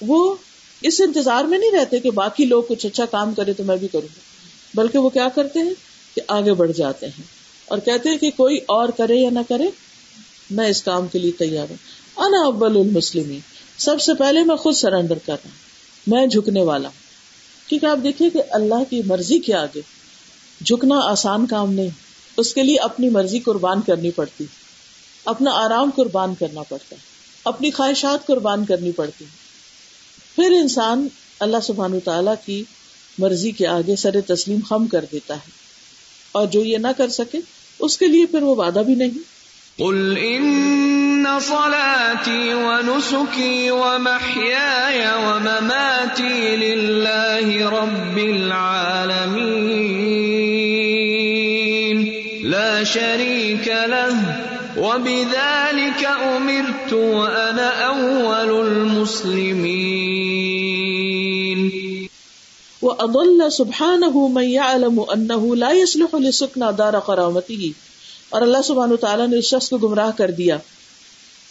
[0.00, 0.34] وہ
[0.82, 3.88] اس انتظار میں نہیں رہتے کہ باقی لوگ کچھ اچھا کام کرے تو میں بھی
[3.88, 4.20] کروں۔ گا
[4.74, 5.74] بلکہ وہ کیا کرتے ہیں؟
[6.14, 7.22] کہ آگے بڑھ جاتے ہیں۔
[7.64, 9.64] اور کہتے ہیں کہ کوئی اور کرے یا نہ کرے،
[10.50, 13.38] میں اس کام کے لیے تیار ہوں۔ انا اول المسلم
[13.78, 15.70] سب سے پہلے میں خود سرینڈر کر رہا ہوں۔
[16.06, 17.00] میں جھکنے والا ہوں۔
[17.68, 19.80] کیونکہ آپ دیکھیے کہ اللہ کی مرضی کے آگے
[20.64, 21.88] جھکنا آسان کام نہیں،
[22.36, 24.44] اس کے لیے اپنی مرضی قربان کرنی پڑتی۔
[25.24, 27.00] اپنا آرام قربان کرنا پڑتا۔ ہے
[27.44, 29.24] اپنی خواہشات قربان کرنی پڑتی۔
[30.36, 31.08] پھر انسان
[31.40, 32.64] اللہ سبحان تعالی کی
[33.18, 35.50] مرضی کے آگے سر تسلیم خم کر دیتا ہے۔
[36.32, 37.38] اور جو یہ نہ کر سکے،
[37.78, 39.10] اس کے لیے پھر وہ وعدہ بھی نہیں۔
[39.76, 41.09] قل ان
[41.40, 49.60] صلاتي ونسكي ومحياي ومماتي لله رب العالمين
[52.44, 54.14] لا شريك له
[54.78, 60.00] وبذلك امرت وانا اول المسلمين
[62.82, 67.70] واضل سبحانه من يعلم انه لا يصلح لسكن دار قرامته
[68.28, 70.56] اور اللہ سبحانہ تعالیٰ نے اس شخص کو گمراہ کر دیا۔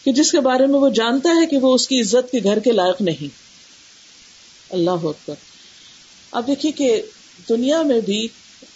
[0.09, 2.59] کہ جس کے بارے میں وہ جانتا ہے کہ وہ اس کی عزت کے گھر
[2.59, 3.27] کے لائق نہیں۔
[4.69, 5.35] اللہ اکبر۔
[6.31, 7.01] اب دیکھیے کہ
[7.49, 8.27] دنیا میں بھی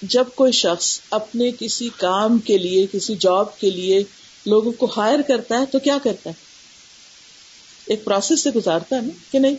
[0.02, 4.04] جب کوئی شخص اپنے کسی کام کے لیے، کسی جاب کے لیے
[4.46, 6.36] لوگوں کو ہائر کرتا ہے تو کیا کرتا ہے؟
[7.86, 9.56] ایک پروسیس سے گزارتا ہے نا کہ نہیں؟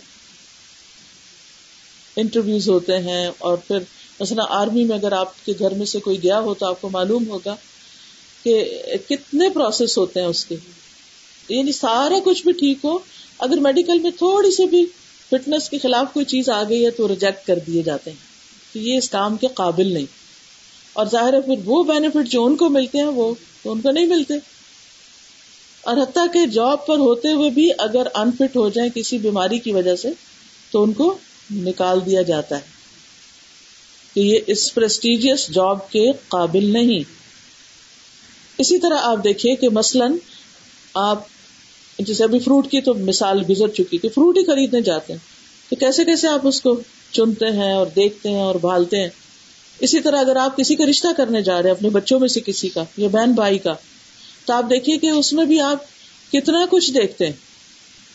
[2.16, 3.78] انٹرویوز ہوتے ہیں اور پھر
[4.20, 6.88] مثلا آرمی میں اگر آپ کے گھر میں سے کوئی گیا ہو تو آپ کو
[6.88, 7.56] معلوم ہوگا
[8.44, 10.56] کہ کتنے پروسیس ہوتے ہیں اس کے۔
[11.48, 12.98] یعنی سارا کچھ بھی ٹھیک ہو،
[13.38, 14.86] اگر میڈیکل میں تھوڑی سی بھی
[15.30, 18.34] فٹنس کے خلاف کوئی چیز آ گئی ہے تو ریجیکٹ کر دیے جاتے ہیں۔
[18.74, 20.06] کہ یہ اس کام کے قابل نہیں۔
[20.92, 23.90] اور ظاہر ہے پھر وہ بینیفٹ جو ان کو ملتے ہیں، وہ تو ان کو
[23.90, 24.34] نہیں ملتے۔
[25.82, 29.72] اور حتیٰ کہ جاب پر ہوتے ہوئے بھی اگر انفٹ ہو جائیں کسی بیماری کی
[29.72, 30.08] وجہ سے،
[30.70, 31.18] تو ان کو
[31.54, 32.74] نکال دیا جاتا ہے۔
[34.14, 37.00] کہ یہ اس پرسٹیجیس جاب کے قابل نہیں۔
[38.58, 40.16] اسی طرح آپ دیکھیے کہ مثلاً
[40.94, 41.24] آپ
[41.98, 45.20] جیسے ابھی فروٹ کی تو مثال گزر چکی کہ فروٹ ہی خریدنے جاتے ہیں۔
[45.70, 46.80] تو کیسے کیسے آپ اس کو
[47.12, 49.08] چنتے ہیں اور دیکھتے ہیں اور بھالتے ہیں؟
[49.80, 52.40] اسی طرح اگر آپ کسی کا رشتہ کرنے جا رہے ہیں، اپنے بچوں میں سے
[52.46, 53.74] کسی کا یا بہن بھائی کا،
[54.44, 55.82] تو آپ دیکھیے کہ اس میں بھی آپ
[56.32, 57.32] کتنا کچھ دیکھتے ہیں۔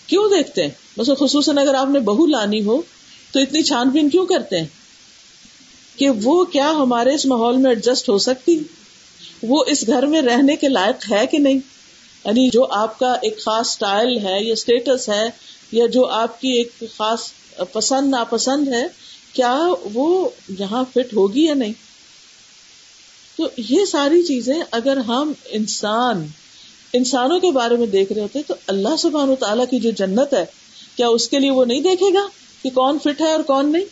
[0.08, 2.82] کیوں دیکھتے ہیں؟ بس خصوصاً اگر آپ نے بہو لانی ہو،
[3.32, 4.68] تو اتنی چھان بین کیوں کرتے ہیں؟
[5.96, 8.60] کہ وہ کیا ہمارے اس ماحول میں ایڈجسٹ ہو سکتی؟
[9.44, 11.60] وہ اس گھر میں رہنے کے لائق ہے کہ نہیں؟
[12.26, 15.30] یعنی جو آپ کا ایک خاص اسٹائل ہے یا اسٹیٹس ہے
[15.72, 17.32] یا جو آپ کی ایک خاص
[17.74, 18.88] پسند ناپسند ہے،
[19.34, 20.30] کیا وہ
[20.60, 21.74] یہاں فٹ ہوگی یا نہیں؟
[23.38, 26.26] تو یہ ساری چیزیں اگر ہم انسان،
[26.94, 30.46] انسانوں کے بارے میں دیکھ رہے ہوتے تو اللہ سبحانہ تعالیٰ کی جو جنت ہے،
[30.96, 32.28] کیا اس کے لیے وہ نہیں دیکھے گا
[32.64, 33.86] کہ کون فٹ ہے اور کون نہیں؟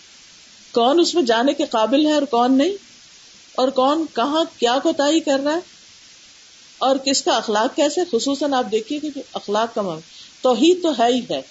[0.74, 2.74] کون اس میں جانے کے قابل ہے اور کون نہیں؟
[3.56, 5.77] اور کون کہاں کیا کوتا کر رہا ہے؟
[6.78, 10.02] اور کس کا اخلاق کیسے؟ خصوصاً آپ دیکھیے کہ اخلاق کا معاملہ
[10.42, 11.42] توحید تو ہے ہی ہے۔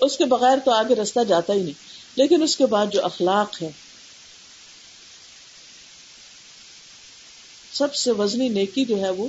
[0.00, 1.74] اس کے بغیر تو آگے رستہ جاتا ہی نہیں۔
[2.16, 3.70] لیکن اس کے بعد جو اخلاق ہے،
[7.72, 9.28] سب سے وزنی نیکی جو ہے وہ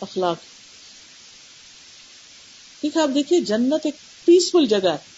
[0.00, 0.36] اخلاق۔
[2.80, 5.14] ٹھیک ہے آپ دیکھیے، جنت ایک پیسفل جگہ ہے۔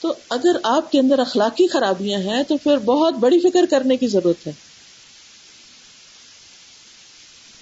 [0.00, 4.06] تو اگر آپ کے اندر اخلاقی خرابیاں ہیں، تو پھر بہت بڑی فکر کرنے کی
[4.06, 4.52] ضرورت ہے۔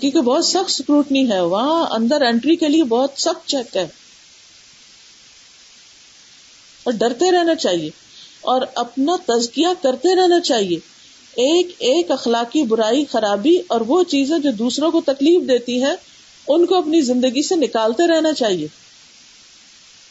[0.00, 3.86] کیونکہ بہت سخت اسکروٹنی ہے۔ وہاں اندر انٹری کے لیے بہت سخت چیک ہے۔
[6.84, 7.90] اور ڈرتے رہنا چاہیے۔
[8.40, 10.76] اور اپنا تزکیہ کرتے رہنا چاہیے۔
[11.30, 15.96] ایک ایک اخلاقی برائی، خرابی اور وہ چیزیں جو دوسروں کو تکلیف دیتی ہیں،
[16.48, 18.66] ان کو اپنی زندگی سے نکالتے رہنا چاہیے۔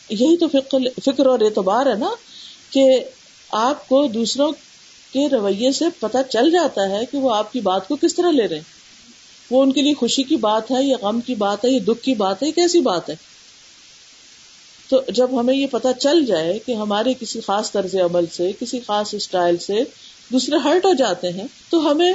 [0.09, 0.47] یہی تو
[1.05, 2.09] فکر اور اعتبار ہے نا
[2.69, 3.03] کہ
[3.49, 4.51] آپ کو دوسروں
[5.13, 8.31] کے رویے سے پتا چل جاتا ہے کہ وہ آپ کی بات کو کس طرح
[8.31, 8.78] لے رہے ہیں۔
[9.49, 12.03] وہ ان کے لیے خوشی کی بات ہے، یا غم کی بات ہے، یا دکھ
[12.03, 13.15] کی بات ہے کیسی بات ہے۔
[14.89, 18.79] تو جب ہمیں یہ پتا چل جائے کہ ہمارے کسی خاص طرز عمل سے، کسی
[18.87, 19.73] خاص اسٹائل سے
[20.31, 22.13] دوسرے ہرٹ ہو جاتے ہیں، تو ہمیں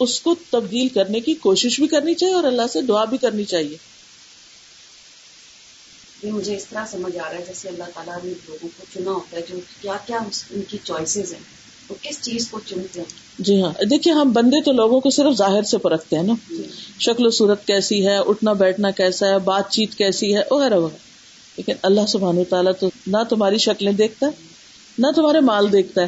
[0.00, 3.44] اس کو تبدیل کرنے کی کوشش بھی کرنی چاہیے اور اللہ سے دعا بھی کرنی
[3.44, 3.76] چاہیے۔
[6.22, 9.10] یہ مجھے اس طرح سمجھ آ رہا ہے جیسے اللہ تعالیٰ نے لوگوں کو چنا
[9.10, 10.18] ہوتا ہے جو کیا کیا
[10.50, 11.55] ان کی چوائسیز ہیں۔
[11.88, 15.36] وہ کس چیز کو چنتے ہیں جی ہاں۔ دیکھیے ہم بندے تو لوگوں کو صرف
[15.36, 16.62] ظاہر سے پرکھتے ہیں نا۔ جی۔
[17.00, 20.96] شکل و صورت کیسی ہے اٹھنا بیٹھنا کیسا ہے بات چیت کیسی ہے وغیرہ وغیرہ
[21.56, 24.30] لیکن اللہ سبحانہ تعالیٰ تو نہ تمہاری شکلیں دیکھتا ہے
[24.98, 26.06] نہ تمہارے مال دیکھتا ہے۔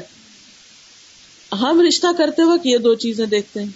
[1.52, 3.68] ہم رشتہ کرتے وقت یہ دو چیزیں دیکھتے ہیں۔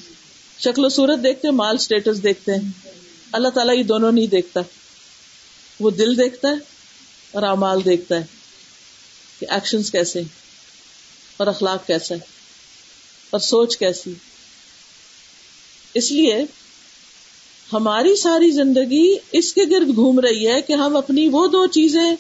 [0.59, 2.89] شکل و صورت دیکھتے ہیں مال اسٹیٹس دیکھتے ہیں۔
[3.33, 4.61] اللہ تعالیٰ یہ دونوں نہیں دیکھتا۔
[5.81, 6.55] وہ دل دیکھتا ہے
[7.33, 8.25] اور امال دیکھتا ہے۔
[9.41, 10.23] کہ ایکشن کیسے
[11.37, 12.21] اور اخلاق کیسا ہے
[13.31, 14.15] اور سوچ کیسی
[15.95, 16.45] اس لیے
[17.73, 22.15] ہماری ساری زندگی اس کے گرد گھوم رہی ہے کہ ہم اپنی وہ دو چیزیں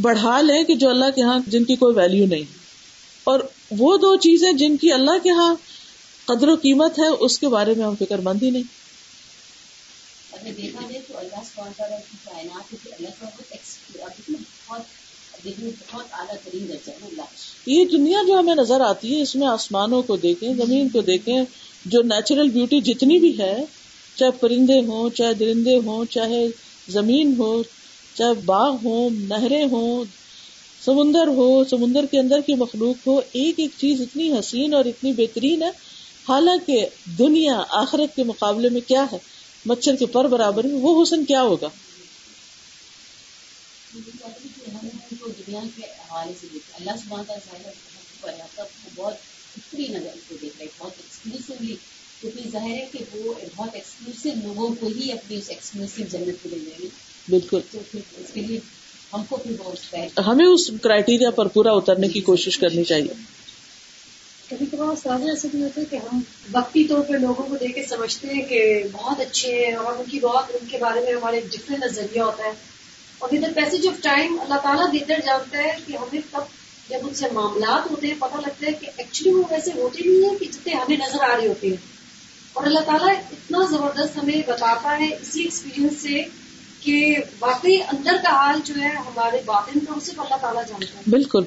[0.00, 2.44] بڑھا لیں کہ جو اللہ کے ہاں جن کی کوئی ویلو نہیں۔
[3.24, 3.40] اور
[3.78, 5.54] وہ دو چیزیں جن کی اللہ کے ہاں
[6.24, 8.62] قدر و قیمت ہے، اس کے بارے میں ہم فکر مند ہی نہیں۔
[17.66, 21.44] یہ دنیا جو ہمیں نظر آتی ہے اس میں آسمانوں کو دیکھیں زمین کو دیکھیں
[21.84, 23.64] جو نیچرل بیوٹی جتنی بھی ہے
[24.16, 26.46] چاہے پرندے ہوں چاہے درندے ہوں چاہے
[26.88, 27.62] زمین ہو
[28.14, 30.04] چاہے باغ ہو نہریں ہوں
[30.84, 35.12] سمندر ہو سمندر کے اندر کی مخلوق ہو ایک ایک چیز اتنی حسین اور اتنی
[35.12, 35.70] بہترین ہے۔
[36.28, 36.86] حالانکہ
[37.18, 39.18] دنیا آخرت کے مقابلے میں کیا ہے؟
[39.66, 41.68] مچھر کے پر برابر میں وہ حسن کیا ہوگا؟
[45.54, 47.30] اللہ بہت
[52.20, 56.48] کیونکہ ظاہر ہے کہ وہ بہت ایکسکلوسو لوگوں کو ہی اپنی اس ایکسکلوسو جنت میں
[56.50, 56.88] لے جائیں گے
[57.28, 58.60] بالکل۔ تو پھر اس کے لیے
[59.12, 59.94] ہم کو پھر اس
[60.26, 63.14] ہمیں اس کرائٹیریا پر پورا اترنے کی کوشش کرنی چاہیے۔
[64.48, 66.20] کبھی کبھار سوال ایسا بھی ہوتا ہے کہ ہم
[66.52, 70.10] وقتی طور پہ لوگوں کو دیکھ کے سمجھتے ہیں کہ بہت اچھے ہیں اور ان
[70.10, 72.71] کی بہت ان کے بارے میں ہمارے ڈفرینٹ نظریہ ہوتا ہے۔
[73.22, 76.40] اور ود پیسج آف ٹائم اللہ تعالیٰ بہتر جانتا ہے کہ ہمیں تب
[76.88, 80.30] جب ان سے معاملات ہوتے ہیں پتہ لگتا ہے کہ ایکچولی وہ ویسے ہوتے نہیں
[80.30, 81.76] ہیں کہ جتنے ہمیں نظر آ رہے ہوتے ہیں۔
[82.52, 86.22] اور اللہ تعالیٰ اتنا زبردست ہمیں بتاتا ہے اسی ایکسپیرینس سے
[86.80, 91.02] کہ واقعی اندر کا حال جو ہے ہمارے باطن کا صرف اللہ تعالیٰ جانتا ہے۔
[91.06, 91.44] بالکل۔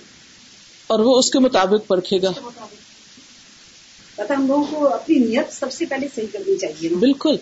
[0.88, 2.32] اور وہ اس کے مطابق پرکھے گا۔
[4.16, 7.36] پتہ ہم لوگوں کو اپنی نیت سب سے پہلے صحیح کرنی چاہیے بالکل۔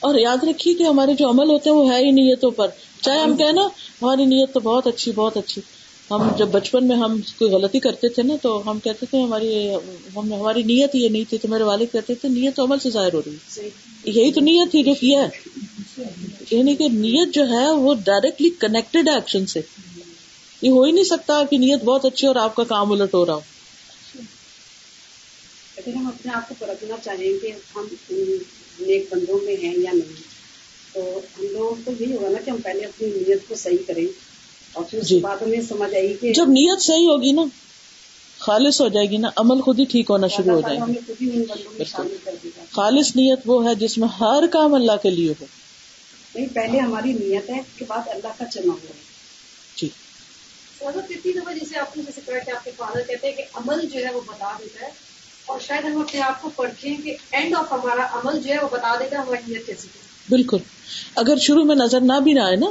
[0.00, 2.68] اور یاد رکھیے کہ ہمارے جو عمل ہوتے ہیں وہ ہے ہی نیتوں پر۔
[3.00, 3.62] چاہے ہم کہیں نا
[4.02, 5.62] ہماری نیت تو بہت اچھی بہت اچھی۔
[6.10, 9.74] ہم جب بچپن میں ہم کوئی غلطی کرتے تھے نا تو ہم کہتے تھے ہماری
[10.16, 12.90] ہم ہماری نیت یہ نہیں تھی تو میرے والد کہتے تھے نیت تو عمل سے
[12.90, 13.68] ظاہر ہو رہی ہے۔
[14.04, 15.28] یہی تو نیت تھی جو کیا ہے۔
[16.50, 19.60] یعنی کہ نیت جو ہے وہ ڈائریکٹلی کنیکٹڈ ہے ایکشن سے۔
[20.62, 23.26] یہ ہو ہی نہیں سکتا کی نیت بہت اچھی اور آپ کا کام الٹ ہو
[23.26, 23.40] رہا ہو۔
[25.76, 27.86] اگر ہم اپنے آپ کو پرکھنا چاہیں کہ ہم
[28.80, 30.22] نیک بندوں میں ہیں یا نہیں
[30.92, 34.06] تو ہم لوگوں کو یہی ہوگا نا کہ ہم پہلے اپنی نیت کو صحیح کریں۔
[34.72, 37.42] اور پھر اس جی۔ بعد ہمیں سمجھ آئی کہ جب نیت صحیح ہوگی نا
[38.38, 40.94] خالص ہو جائے گی نا عمل خود ہی ٹھیک ہونا شروع ہو جائے گا۔ ہمیں
[41.06, 43.98] خود ہی ان بندوں میں بالکل۔ شامل کر دے گا۔ خالص نیت وہ ہے جس
[43.98, 45.46] میں ہر کام اللہ کے لیے ہو۔
[46.34, 48.92] نہیں پہلے ہماری نیت ہے اس کے بعد اللہ کا چنا ہے
[49.76, 49.88] جی۔
[50.80, 53.86] اتنی دفعہ جیسے آپ نے جیسے کہا کہ آپ کے فادر کہتے ہیں کہ عمل
[53.92, 55.09] جو ہے وہ بتا دیتا ہے۔
[55.50, 58.68] اور شاید ہم اپنے آپ کو پرکھیں کہ اینڈ آف ہمارا عمل جو ہے وہ
[58.72, 59.88] بتا دیتا ہے ہماری نیت کیسی
[60.28, 60.56] بالکل۔
[61.14, 62.66] اگر شروع میں نظر نہ بھی نہ آئے نا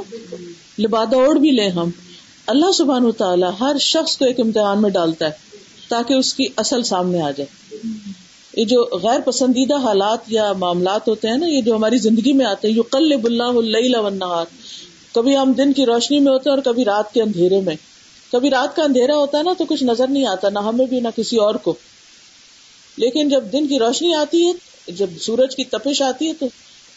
[0.78, 1.90] لبادہ اوڑ بھی لیں ہم۔
[2.46, 5.30] اللہ سبحان و تعالیٰ ہر شخص کو ایک امتحان میں ڈالتا ہے
[5.88, 7.76] تاکہ اس کی اصل سامنے آ جائے۔
[8.56, 12.46] یہ جو غیر پسندیدہ حالات یا معاملات ہوتے ہیں نا یہ جو ہماری زندگی میں
[12.46, 14.44] آتے ہیں یو کل اللہ والنہار۔
[15.14, 17.76] کبھی ہم دن کی روشنی میں ہوتے ہیں اور کبھی رات کے اندھیرے میں۔
[18.32, 21.00] کبھی رات کا اندھیرا ہوتا ہے نا تو کچھ نظر نہیں آتا نہ ہمیں بھی
[21.00, 21.74] نہ کسی اور کو۔
[23.00, 24.52] لیکن جب دن کی روشنی آتی ہے،
[24.92, 26.46] جب سورج کی تپش آتی ہے تو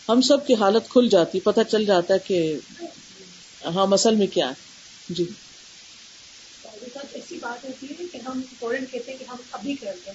[0.10, 2.60] ہم سب کی حالت کھل جاتی پتہ چل جاتا ہے کہ
[3.66, 4.54] ہاں مسل میں کیا ہے۔
[5.10, 5.26] جی۔
[6.94, 10.14] ساتھ ایسی بات ہوتی ہے کہ ہم فوراً کہتے ہیں کہ ہم ابھی کر لیں۔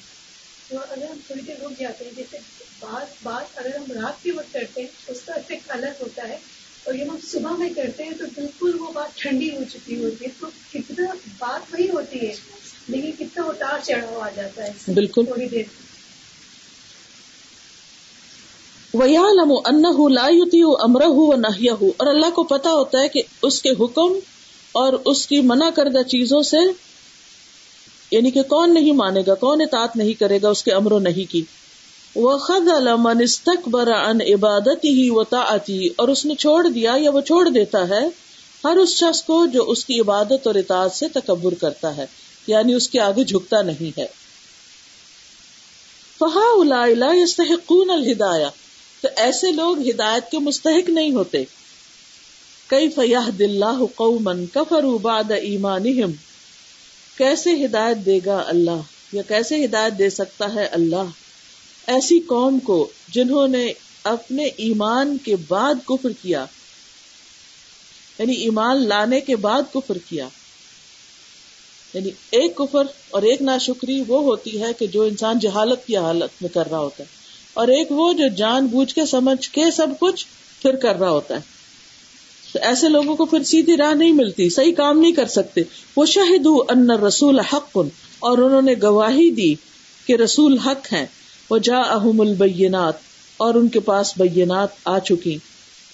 [0.68, 2.38] تو اگر ہم تھوڑی دیر رک جاتے ہیں، جیسے
[2.79, 6.38] بات بات اگر ہم رات کے وقت کرتے ہیں، اس کا افیکٹ الگ ہوتا ہے۔
[6.85, 10.24] اور جب ہم صبح میں کرتے ہیں تو بالکل وہ بات ٹھنڈی ہو چکی ہوتی
[10.24, 11.05] ہے۔ تو کتنا
[11.38, 12.33] بات وہی ہوتی ہے
[12.88, 15.62] لیکن کتنا اتار چڑھاؤ آ جاتا ہے بالکل۔ تھوڑی دیر۔
[18.94, 23.70] وَيَعْلَمُ أَنَّهُ لَا يُطِيعُ أَمْرَهُ وَنَهْيَهُ۔ اور اللہ کو پتا ہوتا ہے کہ اس کے
[23.70, 24.18] حکم
[24.72, 26.57] اور اس کی منع کردہ چیزوں سے
[28.11, 30.98] یعنی کہ کون نہیں مانے گا کون اطاعت نہیں کرے گا اس کے امر و
[30.98, 31.44] نہیں کی۔
[32.14, 37.88] وَخَذَلَ مَنِ اسْتَكْبَرَ عَنْ عِبَادَتِهِ وَطَاعَتِهِ۔ اور اس نے چھوڑ دیا یا وہ چھوڑ دیتا
[37.88, 38.09] ہے
[38.64, 42.07] ہر اس شخص کو جو اس کی عبادت اور اطاعت سے تکبر کرتا ہے۔
[42.48, 44.06] یعنی اس کے آگے جھکتا نہیں ہے۔
[46.18, 47.92] فَهَؤُلَاءِ لَا يَسْتَحِقُّونَ
[49.00, 51.44] تو ایسے لوگ ہدایت کے مستحق نہیں ہوتے۔
[52.66, 56.12] کئی فیاح دلہ قومن کفروا بعد ایمانہم
[57.16, 58.80] کیسے ہدایت دے گا اللہ؟
[59.12, 61.04] یا کیسے ہدایت دے سکتا ہے اللہ؟
[61.87, 63.72] ایسی قوم کو جنہوں نے
[64.04, 66.44] اپنے ایمان کے بعد کفر کیا
[68.18, 70.28] یعنی ایمان لانے کے بعد کفر کیا
[71.94, 76.42] یعنی ایک کفر اور ایک ناشکری وہ ہوتی ہے کہ جو انسان جہالت کی حالت
[76.42, 77.09] میں کر رہا ہوتا ہے
[77.55, 80.27] اور ایک وہ جو جان بوجھ کے سمجھ کے سب کچھ
[80.62, 81.40] پھر کر رہا ہوتا ہے۔
[82.53, 85.61] تو ایسے لوگوں کو پھر سیدھی راہ نہیں ملتی، صحیح کام نہیں کر سکتے۔
[85.96, 87.79] وہ شاہد ان رسول حق،
[88.18, 89.55] اور انہوں نے گواہی دی
[90.07, 91.07] کہ رسول حق ہیں۔
[91.51, 92.94] وہ جا احم البینات
[93.37, 95.38] اور ان کے پاس بینات آ چکی۔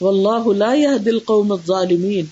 [0.00, 2.24] و اللہ اللہ دل قوم ظالمین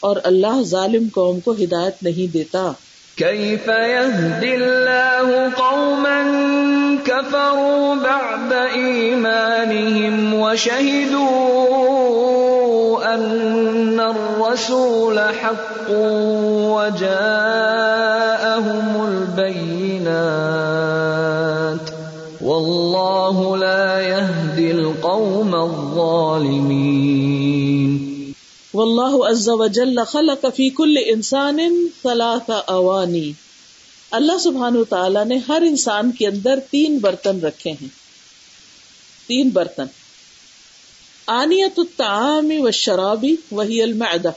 [0.00, 2.72] اور اللہ ظالم قوم کو ہدایت نہیں دیتا۔
[3.16, 6.24] كيف يهدي الله قوما
[7.06, 11.54] كفروا بعد إيمانهم وشهدوا
[13.14, 15.90] أن الرسول حق
[16.74, 17.16] وجاءهم
[19.08, 20.34] البينات
[22.42, 27.04] والله لا يهدي القوم الظالمين
[28.74, 33.32] واللہ عز وجل خلق فی کل انسان ثلاث اوانی۔
[34.10, 37.88] اللہ سبحانہ تعالیٰ نے ہر انسان کے اندر تین برتن رکھے ہیں۔
[39.26, 39.84] تین برتن۔
[41.26, 44.30] آنیت الطعام والشرابی وہی المعدہ۔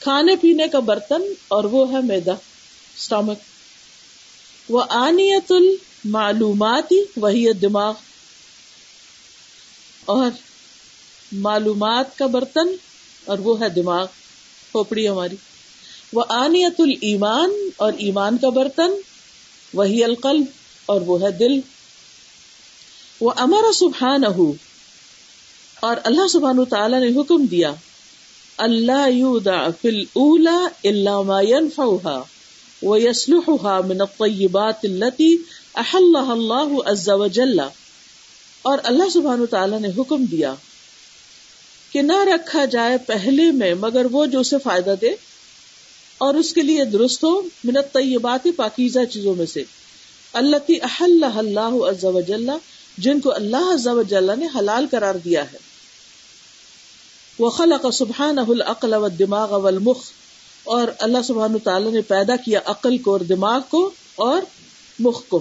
[0.00, 2.32] کھانے پینے کا برتن اور وہ ہے میدا
[2.98, 3.38] اسٹامک
[4.68, 7.94] وہ آنیت المعلوماتی وہی دماغ۔
[10.04, 10.49] اور
[11.32, 12.68] معلومات کا برتن
[13.24, 14.06] اور وہ ہے دماغ،
[14.70, 15.36] کھوپڑی ہماری۔
[16.12, 18.90] وہ آنیت المان اور ایمان کا برتن
[19.74, 20.44] وہی القلب
[20.86, 21.60] اور وہ ہے دل۔
[23.20, 24.24] وہ امر سبحان
[25.80, 27.72] اور اللہ سبحان تعالی نے حکم دیا
[28.58, 32.22] اللہ یودا فل اولا اللہ ينفعها
[32.82, 35.36] ويصلحها من الطيبات التي
[35.74, 37.60] احلها الله عز وجل۔
[38.62, 40.54] اور اللہ سبحان تعالی نے حکم دیا
[41.92, 45.10] کہ نہ رکھا جائے پہلے میں، مگر وہ جو اسے فائدہ دے۔
[46.18, 49.64] اور اس کے لیے درست ہو منت طیبات پاکیزہ چیزوں میں سے۔
[50.32, 52.50] اللہ کی احل اللہ عز و جل،
[52.98, 55.58] جن کو اللہ عز و جل نے حلال قرار دیا ہے۔
[57.38, 59.98] وہ خلق سبحان العقل و دماغ والمخ۔
[60.64, 64.42] اور اللہ سبحان تعالیٰ نے پیدا کیا عقل کو اور دماغ کو اور
[64.98, 65.40] مخ کو۔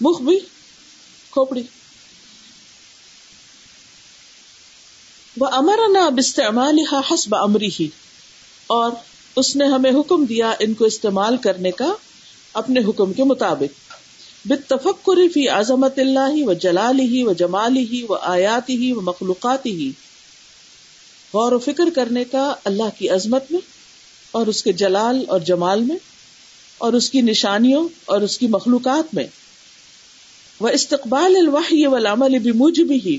[0.00, 0.38] مخ بھی
[1.30, 1.62] کھوپڑی۔
[5.36, 6.78] وہ امر نہ استعمال
[7.10, 7.88] حسب امری ہی
[8.66, 8.92] اور
[9.36, 11.92] اس نے ہمیں حکم دیا ان کو استعمال کرنے کا
[12.52, 13.92] اپنے حکم کے مطابق۔
[14.44, 19.66] بتفکر فی عظمت اللہ و جلال ہی و جمال ہی و آیات ہی و مخلوقات
[19.66, 19.90] ہی
[21.34, 23.60] غور و فکر کرنے کا اللہ کی عظمت میں
[24.30, 25.96] اور اس کے جلال اور جمال میں
[26.78, 29.26] اور اس کی نشانیوں اور اس کی مخلوقات میں۔
[30.60, 33.18] وہ استقبال الوحی والعمل بموجب ہی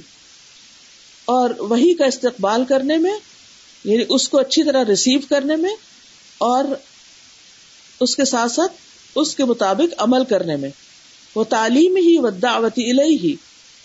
[1.32, 3.18] اور وہی کا استقبال کرنے میں
[3.84, 5.76] یعنی اس کو اچھی طرح ریسیو کرنے میں
[6.38, 6.64] اور
[8.00, 8.74] اس کے ساتھ ساتھ
[9.16, 10.70] اس کے مطابق عمل کرنے میں۔
[11.36, 13.36] وہ تعلیم ہی و دعوتی الہی ہی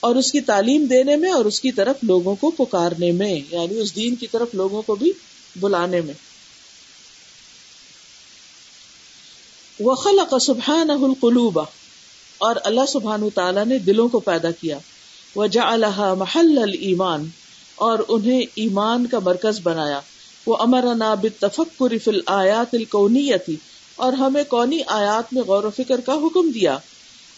[0.00, 3.78] اور اس کی تعلیم دینے میں اور اس کی طرف لوگوں کو پکارنے میں یعنی
[3.78, 5.12] اس دین کی طرف لوگوں کو بھی
[5.60, 6.14] بلانے میں۔
[9.80, 11.64] وہ خلق سبحان القلوبہ
[12.38, 14.78] اور اللہ سبحان تعالیٰ نے دلوں کو پیدا کیا۔
[15.36, 15.76] وہ جا
[16.14, 17.28] محل المان
[17.74, 20.00] اور انہیں ایمان کا مرکز بنایا۔
[20.46, 23.56] وہ امر ناب تفکر فل آیات القونیتی
[23.96, 26.78] اور ہمیں کونی آیات میں غور و فکر کا حکم دیا۔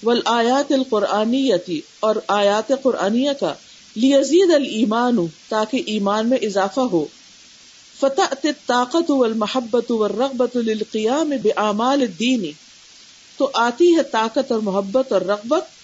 [0.03, 3.55] ول آیات القرآنیتی، اور آیات قرآنیہ کا۔
[3.97, 5.17] لیزید المان
[5.49, 7.05] تاکہ ایمان میں اضافہ ہو۔
[8.01, 12.51] فتح طاقت والمحبت والرغبت للقیام بعمال الدین،
[13.37, 15.78] تو آتی ہے طاقت اور محبت اور رغبت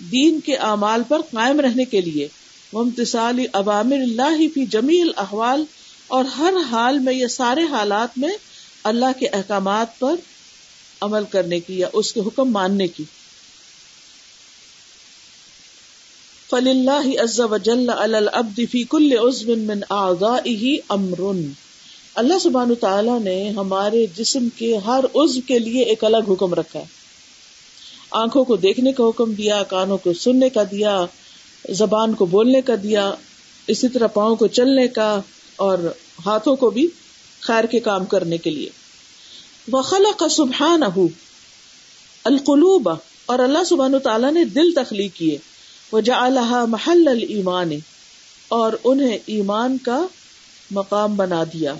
[0.00, 2.28] دین کے اعمال پر قائم رہنے کے لیے
[2.72, 5.64] ممتثال عوامر اللہ فی جمیل احوال
[6.06, 8.28] اور ہر حال میں یہ سارے حالات میں
[8.84, 10.14] اللہ کے احکامات پر
[11.00, 13.04] عمل کرنے کی یا اس کے حکم ماننے کی۔
[16.50, 21.20] فل اللہ عز وجل العبد فی کل عضو من اعضائه امر
[22.14, 26.80] اللہ سبحانہ تعالی نے ہمارے جسم کے ہر عضو کے لیے ایک الگ حکم رکھا
[26.80, 26.99] ہے۔
[28.10, 31.06] آنکھوں کو دیکھنے کا حکم دیا، کانوں کو سننے کا دیا،
[31.70, 33.14] زبان کو بولنے کا دیا،
[33.66, 35.20] اسی طرح پاؤں کو چلنے کا
[35.56, 35.78] اور
[36.26, 36.88] ہاتھوں کو بھی
[37.40, 38.68] خیر کے کام کرنے کے لیے۔
[39.72, 40.82] وخلا کا سبحان
[42.24, 42.90] القلوب،
[43.26, 45.38] اور اللہ سبحان تعالیٰ نے دل تخلیق کیے۔
[45.92, 46.28] وہ جا
[46.68, 47.70] محل المان
[48.48, 50.06] اور انہیں ایمان کا
[50.70, 51.74] مقام بنا دیا۔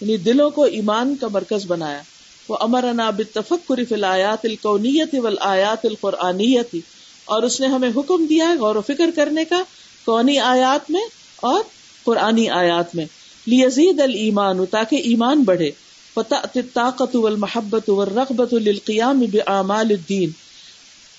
[0.00, 2.02] یعنی دلوں کو ایمان کا مرکز بنایا۔
[2.48, 6.76] وہ امر اناب تفکر فلایات القونیت والآیات القرآنیت
[7.24, 9.62] اور اس نے ہمیں حکم دیا ہے غور و فکر کرنے کا
[10.04, 11.04] کونی آیات میں
[11.36, 11.62] اور
[12.04, 13.04] قرآنی آیات میں۔
[13.46, 15.70] لیزید الایمان تاکہ ایمان بڑھے۔
[16.14, 20.30] فتح طاقت والمحبت والرغبت للقیام بعمال الدین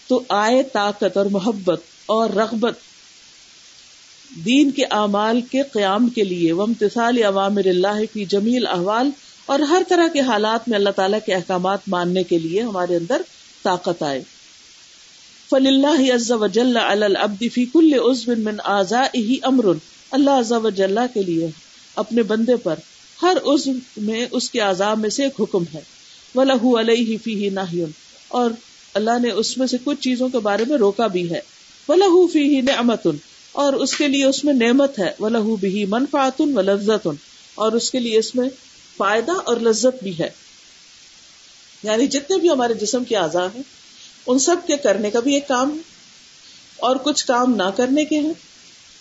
[0.07, 2.73] تو آئے طاقت اور محبت اور رغبت
[4.45, 9.09] دین کے اعمال کے قیام کے لیے۔ ومتصال عوامر اللہ کی جمیل احوال
[9.49, 13.21] اور ہر طرح کے حالات میں اللہ تعالیٰ کے احکامات ماننے کے لیے ہمارے اندر
[13.63, 14.21] طاقت آئے۔
[15.49, 19.65] فل اللہ عز وجل العبد فی کل عضو من اعضائه امر
[20.11, 21.47] اللہ عز وجل کے لیے
[21.95, 22.75] اپنے بندے پر
[23.21, 25.81] ہر عضو میں اس کے اعضاء میں سے ایک حکم ہے۔
[26.35, 27.83] ولہ علیہ فیہ نہی
[28.27, 28.51] اور
[28.93, 31.39] اللہ نے اس میں سے کچھ چیزوں کے بارے میں روکا بھی ہے۔
[31.87, 33.07] وہ لہو فی ہی نعمت
[33.51, 37.07] اور اس کے لیے اس میں نعمت ہے۔ وہ لہو بھی منفاط و لذت
[37.55, 38.49] اور اس کے لیے اس میں
[38.99, 40.29] فائدہ اور لذت بھی ہے۔
[41.83, 43.63] یعنی جتنے بھی ہمارے جسم کے اعضاء ہیں،
[44.27, 45.81] ان سب کے کرنے کا بھی ایک کام ہے
[46.77, 48.33] اور کچھ کام نہ کرنے کے ہیں۔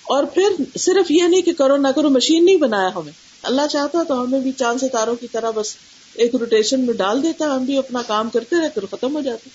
[0.03, 4.03] اور پھر صرف یہ نہیں کہ کرو نہ کرو، مشین نہیں بنایا ہمیں۔ اللہ چاہتا
[4.03, 5.76] تو ہمیں بھی چاند ستاروں کی طرح بس
[6.14, 9.51] ایک روٹیشن میں ڈال دیتا ہم بھی اپنا کام کرتے رہتے ختم ہو جاتے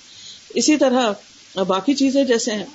[0.54, 1.12] اسی طرح
[1.56, 2.66] باقی چیزیں جیسے ہیں۔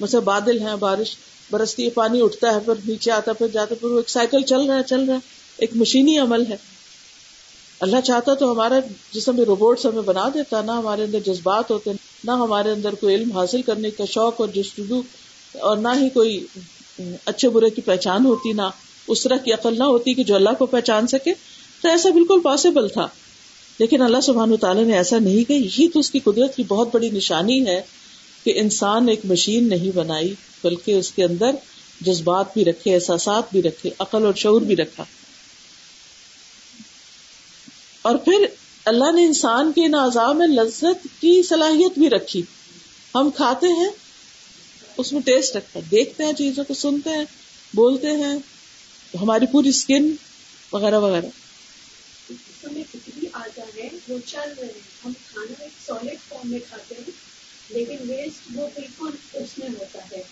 [0.00, 1.16] مثلا بادل ہیں، بارش،
[1.50, 4.60] برستی ہے پانی اٹھتا ہے، پھر نیچے آتا پھر جاتا پھر وہ ایک سائیکل چل
[4.60, 5.18] رہا ہے، چل رہا ہے۔
[5.56, 6.71] ایک مشینی عمل ہے۔
[7.82, 8.78] اللہ چاہتا تو ہمارا
[9.12, 11.90] جسم میں روبوٹس ہمیں بنا دیتا، نہ ہمارے اندر جذبات ہوتے،
[12.24, 15.02] نہ ہمارے اندر کوئی علم حاصل کرنے کا شوق اور جستجو
[15.52, 16.46] اور نہ ہی کوئی
[17.24, 18.62] اچھے برے کی پہچان ہوتی، نہ
[19.08, 21.34] اس طرح کی عقل نہ ہوتی کہ جو اللہ کو پہچان سکے،
[21.80, 23.08] تو ایسا بالکل پاسبل تھا۔
[23.78, 26.88] لیکن اللہ سبحان تعالیٰ نے ایسا نہیں کہ یہی تو اس کی قدرت کی بہت
[26.92, 27.82] بڑی نشانی ہے
[28.44, 31.50] کہ انسان ایک مشین نہیں بنائی، بلکہ اس کے اندر
[32.00, 35.04] جذبات بھی رکھے، احساسات بھی رکھے، عقل اور شعور بھی رکھا۔
[38.02, 38.46] اور پھر
[38.84, 42.42] اللہ نے انسان کے ان اعضاء میں لذت کی صلاحیت بھی رکھی۔
[43.14, 43.90] ہم کھاتے ہیں،
[44.96, 47.24] اس میں ٹیسٹ رکھتا ہے دیکھتے ہیں چیزوں کو، سنتے ہیں،
[47.74, 48.38] بولتے ہیں،
[49.22, 50.14] ہماری پوری اسکن
[50.72, 51.26] وغیرہ وغیرہ۔
[54.08, 57.10] وہ چل رہے ہیں۔ ہم کھانا ایک سالڈ فارم میں کھاتے ہیں،
[57.68, 60.22] لیکن ویسٹ وہ بالکل اس میں ہوتا ہے۔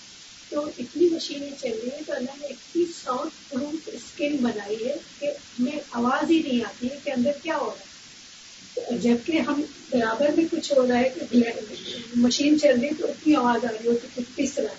[0.50, 4.94] تو اتنی مشینیں چل رہی ہیں تو اللہ نے اتنی سافٹ پروف اسکن بنائی ہے
[5.18, 7.90] کہ ہمیں آواز ہی نہیں آتی ہے کہ اندر کیا ہو رہا ہے۔
[8.98, 11.36] جبکہ ہم برابر میں کچھ ہو رہا ہے کہ
[12.14, 14.74] مشین چل رہی ہے تو اتنی آواز آ رہی ہوتی ہے کس طرح۔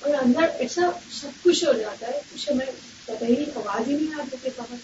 [0.00, 0.90] اور اندر ایسا
[1.20, 2.66] سب کچھ ہو جاتا ہے، کچھ ہمیں
[3.04, 4.76] پتہ ہی آواز ہی نہیں آتی کہ باہر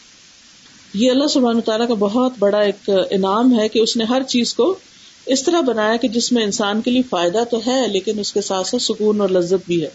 [0.94, 4.54] یہ اللہ سبحانہ تعالیٰ کا بہت بڑا ایک انعام ہے کہ اس نے ہر چیز
[4.54, 4.78] کو
[5.26, 8.40] اس طرح بنایا کہ جس میں انسان کے لیے فائدہ تو ہے، لیکن اس کے
[8.40, 9.88] ساتھ ساتھ سکون اور لذت بھی ہے۔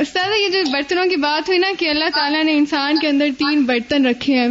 [0.00, 3.26] استاد یہ جو برتنوں کی بات ہوئی نا کہ اللہ تعالیٰ نے انسان کے اندر
[3.38, 4.48] تین برتن رکھے ہیں۔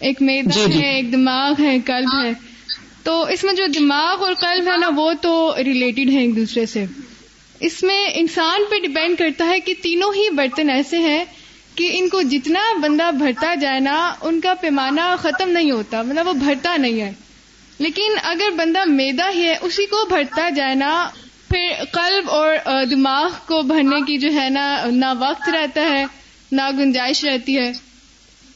[0.00, 2.32] ایک میدا جی جی۔ ہے ایک دماغ ہے قلب ہے۔
[3.02, 6.66] تو اس میں جو دماغ اور قلب ہے نا وہ تو ریلیٹڈ ہے ایک دوسرے
[6.66, 6.84] سے۔
[7.60, 11.24] اس میں انسان پہ ڈپینڈ کرتا ہے کہ تینوں ہی برتن ایسے ہیں
[11.74, 16.26] کہ ان کو جتنا بندہ بھرتا جائے نا ان کا پیمانہ ختم نہیں ہوتا مطلب
[16.26, 17.12] وہ بھرتا نہیں ہے۔
[17.78, 21.08] لیکن اگر بندہ میدا ہی ہے اسی کو بھرتا جائے نا
[21.48, 22.56] پھر قلب اور
[22.90, 26.04] دماغ کو بھرنے کی جو ہے نا نہ وقت رہتا ہے
[26.52, 27.72] نہ گنجائش رہتی ہے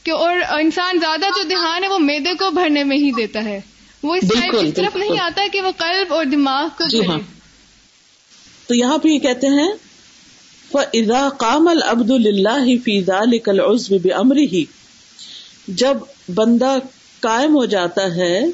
[0.03, 3.59] کہ اور انسان زیادہ جو دھیان ہے وہ میدے کو بھرنے میں ہی دیتا ہے۔
[4.03, 4.31] وہ اس
[4.75, 7.19] طرف نہیں آتا کہ وہ قلب اور دماغ کو جی ہاں۔
[8.67, 9.71] تو یہاں پہ یہ کہتے ہیں
[10.71, 14.65] ادا کام العبد اللہ فیضا لکل عزب امری ہی
[15.67, 15.97] جب
[16.35, 16.77] بندہ
[17.19, 18.45] قائم ہو جاتا ہے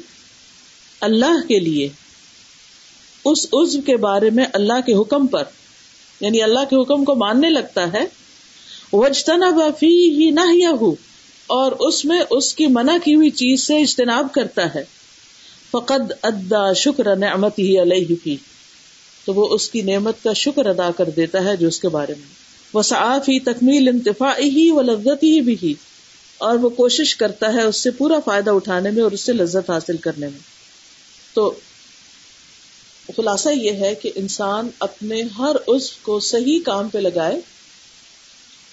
[1.00, 1.88] اللہ کے لیے
[3.24, 5.42] اس عزو کے بارے میں اللہ کے حکم پر
[6.20, 8.04] یعنی اللہ کے حکم کو ماننے لگتا ہے
[8.92, 10.40] وجتنا بفی ہی نہ
[11.46, 14.84] اور اس میں اس کی منع کی ہوئی چیز سے اجتناب کرتا ہے۔
[15.70, 18.36] فقد ادا شکر نعمت ہی علیہ فی
[19.24, 22.14] تو وہ اس کی نعمت کا شکر ادا کر دیتا ہے جو اس کے بارے
[22.18, 22.26] میں۔
[22.72, 25.74] وہ صافی تکمیل انتفا ہی و لذت ہی بھی
[26.38, 29.70] اور وہ کوشش کرتا ہے اس سے پورا فائدہ اٹھانے میں اور اس سے لذت
[29.70, 30.38] حاصل کرنے میں۔
[31.34, 31.54] تو
[33.16, 37.40] خلاصہ یہ ہے کہ انسان اپنے ہر عزو کو صحیح کام پہ لگائے،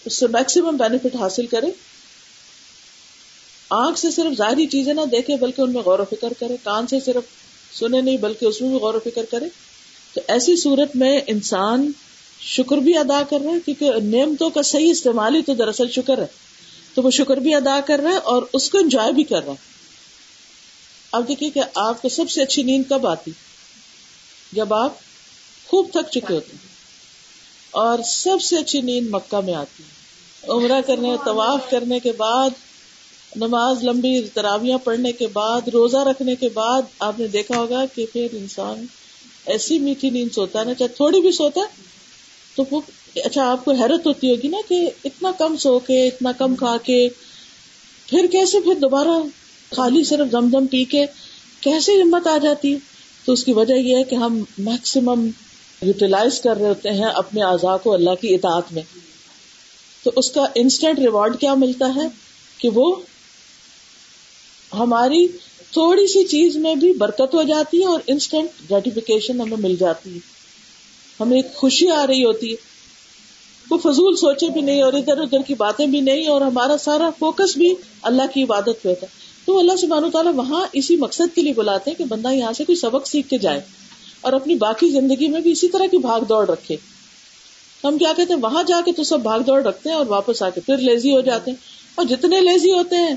[0.05, 1.67] اس سے میکسیمم بینیفٹ حاصل کرے۔
[3.69, 6.87] آنکھ سے صرف ظاہری چیزیں نہ دیکھے بلکہ ان میں غور و فکر کرے۔ کان
[6.87, 7.23] سے صرف
[7.77, 9.45] سنے نہیں بلکہ اس میں بھی غور و فکر کرے۔
[10.13, 11.91] تو ایسی صورت میں انسان
[12.39, 16.17] شکر بھی ادا کر رہا ہے، کیونکہ نعمتوں کا صحیح استعمال ہی تو دراصل شکر
[16.17, 16.27] ہے۔
[16.93, 19.51] تو وہ شکر بھی ادا کر رہا ہے اور اس کو انجوائے بھی کر رہا
[19.51, 19.77] ہے۔
[21.11, 23.31] اب دیکھیے کہ آپ کو سب سے اچھی نیند کب آتی؟
[24.51, 24.93] جب آپ
[25.67, 26.65] خوب تھک چکے ہوتے ہیں
[27.71, 29.97] اور سب سے اچھی نیند مکہ میں آتی ہے۔
[30.51, 32.49] عمرہ کرنے، طواف کرنے کے بعد،
[33.35, 38.05] نماز لمبی تراویاں پڑھنے کے بعد، روزہ رکھنے کے بعد، آپ نے دیکھا ہوگا کہ
[38.13, 38.85] پھر انسان
[39.45, 41.65] ایسی میٹھی نیند سوتا ہے نا، چاہے تھوڑی بھی سوتا ہے،
[42.55, 42.81] تو وہ
[43.15, 46.77] اچھا آپ کو حیرت ہوتی ہوگی نا کہ اتنا کم سو کے، اتنا کم کھا
[46.83, 47.09] کے،
[48.05, 49.21] پھر کیسے پھر دوبارہ
[49.75, 51.05] خالی صرف دم دم پی کے،
[51.59, 52.75] کیسے ہمت آ جاتی
[53.27, 55.29] تو اس کی وجہ یہ ہے کہ ہم میکسیمم
[55.81, 58.81] یوٹیلائز کر رہے ہوتے ہیں اپنے اعضاء کو اللہ کی اطاعت میں۔
[60.03, 62.07] تو اس کا انسٹنٹ ریوارڈ کیا ملتا ہے؟
[62.57, 62.95] کہ وہ
[64.79, 65.27] ہماری
[65.71, 70.13] تھوڑی سی چیز میں بھی برکت ہو جاتی ہے اور انسٹنٹ گریٹیفیکیشن ہمیں مل جاتی
[70.13, 70.19] ہے۔
[71.19, 72.55] ہمیں ایک خوشی آ رہی ہوتی ہے۔
[73.69, 77.09] وہ فضول سوچے بھی نہیں اور ادھر ادھر کی باتیں بھی نہیں اور ہمارا سارا
[77.19, 81.35] فوکس بھی اللہ کی عبادت پہ ہوتا ہے۔ تو اللہ سبحانہ تعالیٰ وہاں اسی مقصد
[81.35, 83.61] کے لیے بلاتے ہیں کہ بندہ یہاں سے کوئی سبق سیکھ کے جائے
[84.21, 86.75] اور اپنی باقی زندگی میں بھی اسی طرح کی بھاگ دوڑ رکھے۔
[87.83, 90.41] ہم کیا کہتے ہیں؟ وہاں جا کے تو سب بھاگ دوڑ رکھتے ہیں اور واپس
[90.41, 91.57] آ کے پھر لیزی ہو جاتے ہیں۔
[91.95, 93.15] اور جتنے لیزی ہوتے ہیں،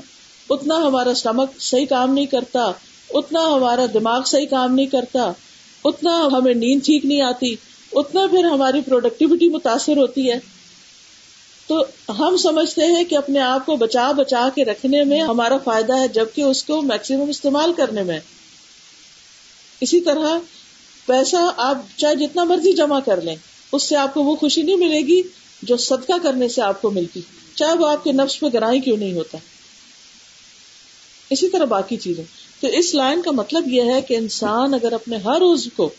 [0.49, 2.71] اتنا ہمارا اسٹمک صحیح کام نہیں کرتا،
[3.09, 5.31] اتنا ہمارا دماغ صحیح کام نہیں کرتا،
[5.83, 7.55] اتنا ہمیں نیند ٹھیک نہیں آتی،
[7.91, 10.39] اتنا پھر ہماری پروڈکٹیوٹی متاثر ہوتی ہے۔
[11.71, 11.85] تو
[12.19, 16.07] ہم سمجھتے ہیں کہ اپنے آپ کو بچا بچا کے رکھنے میں ہمارا فائدہ ہے،
[16.07, 18.19] جبکہ اس کو میکسیمم استعمال کرنے میں۔
[19.81, 20.37] اسی طرح
[21.05, 23.35] پیسہ آپ چاہے جتنا مرضی جمع کر لیں،
[23.71, 25.21] اس سے آپ کو وہ خوشی نہیں ملے گی
[25.61, 27.21] جو صدقہ کرنے سے آپ کو ملتی۔
[27.55, 29.37] چاہے وہ آپ کے نفس پہ گرائی کیوں نہیں ہوتا۔
[31.29, 32.23] اسی طرح باقی چیزیں۔
[32.61, 35.89] تو اس لائن کا مطلب یہ ہے کہ انسان اگر اپنے ہر عز کو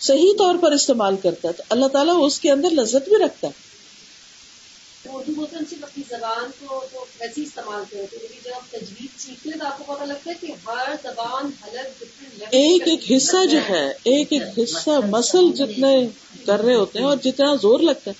[0.00, 3.48] صحیح طور پر استعمال کرتا ہے، تو اللہ تعالیٰ اس کے اندر لذت بھی رکھتا
[3.48, 3.65] ہے۔
[5.12, 9.22] اردو بولتے ہیں صرف اپنی زبان کو تو ویسے استعمال کرتے لیکن جب آپ تجویز
[9.22, 12.02] سیکھتے ہیں تو آپ کو لگتا ہے کہ ہر زبان حلق
[12.50, 15.96] ایک ایک حصہ جو ہے ایک ایک حصہ مسل جتنے
[16.46, 18.14] کر رہے ہوتے ہیں اور جتنا زور لگتا ہے۔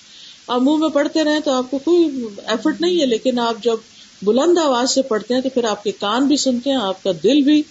[0.47, 2.09] آپ منہ میں پڑھتے رہے تو آپ کو کوئی
[2.47, 3.75] ایفرٹ نہیں ہے لیکن آپ جب
[4.21, 7.11] بلند آواز سے پڑھتے ہیں تو پھر آپ کے کان بھی سنتے ہیں آپ کا
[7.23, 7.63] دل بھی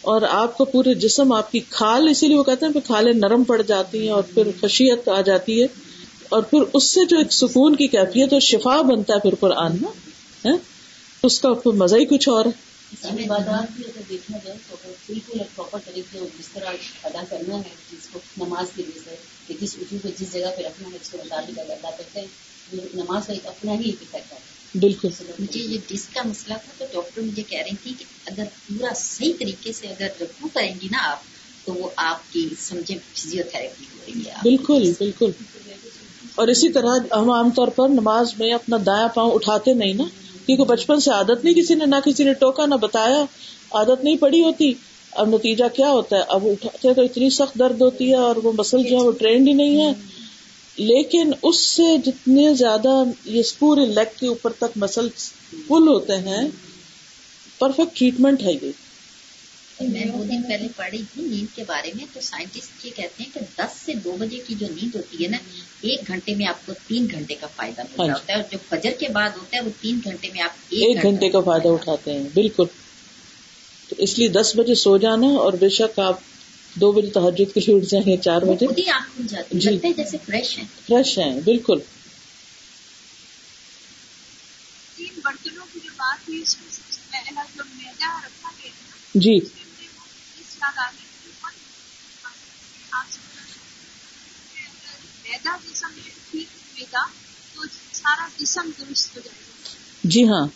[0.00, 3.12] اور آپ کا پورے جسم آپ کی کھال اسی لیے وہ کہتے ہیں پھر کھالیں
[3.12, 5.66] نرم پڑ جاتی ہیں اور پھر خشیت آ جاتی ہے۔
[6.32, 9.76] اور پھر اس سے جو ایک سکون کی کیفیت اور شفا بنتا ہے پھر قرآن
[9.80, 10.52] میں
[11.22, 12.72] اس کا پھر مزہ ہی کچھ اور ہے۔
[13.24, 14.76] عبادات بھی اگر دیکھا جائے تو
[15.06, 16.70] بالکل ایک پراپر طریقے اور جس طرح
[17.02, 19.14] ادا کرنا ہے جس کو نماز کے لیے
[19.46, 22.20] کہ جس اٹھو کو جس جگہ پہ رکھنا ہے اس کے مطابق اگر ادا کرتے
[22.20, 22.26] ہیں
[22.94, 24.38] نماز کا ایک اپنا ہی افیکٹ ہے۔
[24.74, 25.08] بالکل۔
[25.38, 28.92] مجھے یہ ڈسک کا مسئلہ تھا تو ڈاکٹر مجھے کہہ رہی تھی کہ اگر پورا
[28.96, 31.18] صحیح طریقے سے اگر رکو کریں گی نا آپ
[31.64, 35.30] تو وہ آپ کی سمجھے فزیو تھراپی ہو رہی ہے۔ بالکل بالکل۔
[36.34, 40.04] اور اسی طرح ہم عام طور پر نماز میں اپنا دایا پاؤں اٹھاتے نہیں نا،
[40.46, 43.24] کیونکہ بچپن سے عادت نہیں کسی نے، نہ کسی نے ٹوکا، نہ بتایا،
[43.70, 44.72] عادت نہیں پڑی ہوتی۔
[45.12, 48.52] اب نتیجہ کیا ہوتا ہے؟ اب اٹھاتے تو اتنی سخت درد ہوتی ہے اور وہ
[48.58, 49.92] مسل جو ہے وہ ٹرینڈ ہی نہیں ہے۔
[50.76, 55.08] لیکن اس سے جتنے زیادہ یہ پورے لیگ کے اوپر تک مسل
[55.50, 56.48] فل ہوتے ہیں،
[57.58, 58.70] پرفیکٹ ٹریٹمنٹ ہے یہ۔
[59.80, 63.34] میں دو دن پہلے پڑھی تھی نیند کے بارے میں، تو سائنٹسٹ یہ کہتے ہیں
[63.34, 65.36] کہ دس سے دو بجے کی جو نیند ہوتی ہے نا
[65.82, 68.58] ایک گھنٹے میں آپ کو تین گھنٹے کا فائدہ مل رہا ہوتا ہے اور جو
[68.68, 72.12] فجر کے بعد ہوتا ہے وہ تین گھنٹے میں آپ ایک گھنٹے کا فائدہ اٹھاتے
[72.12, 72.64] ہیں بالکل۔
[73.88, 76.20] تو اس لیے دس بجے سو جانا اور بے شک آپ
[76.76, 78.66] دو بجے تحجد کے لیے اٹھ جائیں گے چار بجے۔
[79.50, 81.78] جی۔ جیسے فریش ہیں۔ فریش ہیں بالکل۔
[84.96, 88.70] تین برتنوں کی جو بات ہوئی اس میں سب سے پہلا جو میدا رکھا گیا
[89.14, 89.38] جی۔
[95.44, 95.88] میدا جسم
[96.30, 97.04] ٹھیک ہوئے گا
[97.54, 97.62] تو
[97.92, 100.46] سارا جسم درست ہو جائے گا۔ جی ہاں۔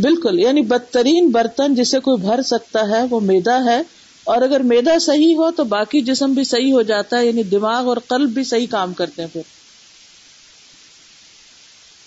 [0.00, 3.82] بالکل یعنی بدترین برتن جسے کوئی بھر سکتا ہے وہ میدا ہے۔
[4.24, 7.88] اور اگر میدا صحیح ہو تو باقی جسم بھی صحیح ہو جاتا ہے یعنی دماغ
[7.88, 9.42] اور قلب بھی صحیح کام کرتے ہیں پھر۔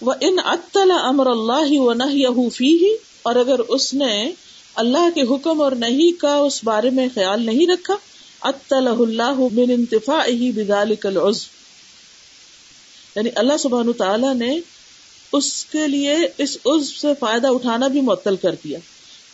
[0.02, 2.04] وہ ان اطلاع امر اللہ و نہ
[2.60, 4.32] ہی اور اگر اس نے
[4.76, 7.96] اللہ کے حکم اور نہیں کا اس بارے میں خیال نہیں رکھا
[8.42, 11.46] اطلاع اللہ من انتفا ہی بدال العز
[13.16, 14.60] یعنی اللہ سبحان تعالیٰ نے
[15.34, 18.80] اس کے لیے اس عز سے فائدہ اٹھانا بھی معطل کر دیا۔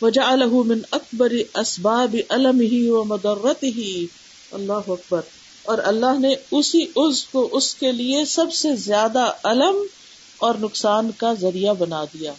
[0.02, 4.06] وجا من اکبر اسباب علم ہی و مدرت ہی
[4.52, 5.20] اللہ اکبر۔
[5.62, 9.82] اور اللہ نے اسی عز کو اس کے لیے سب سے زیادہ علم
[10.38, 12.32] اور نقصان کا ذریعہ بنا دیا۔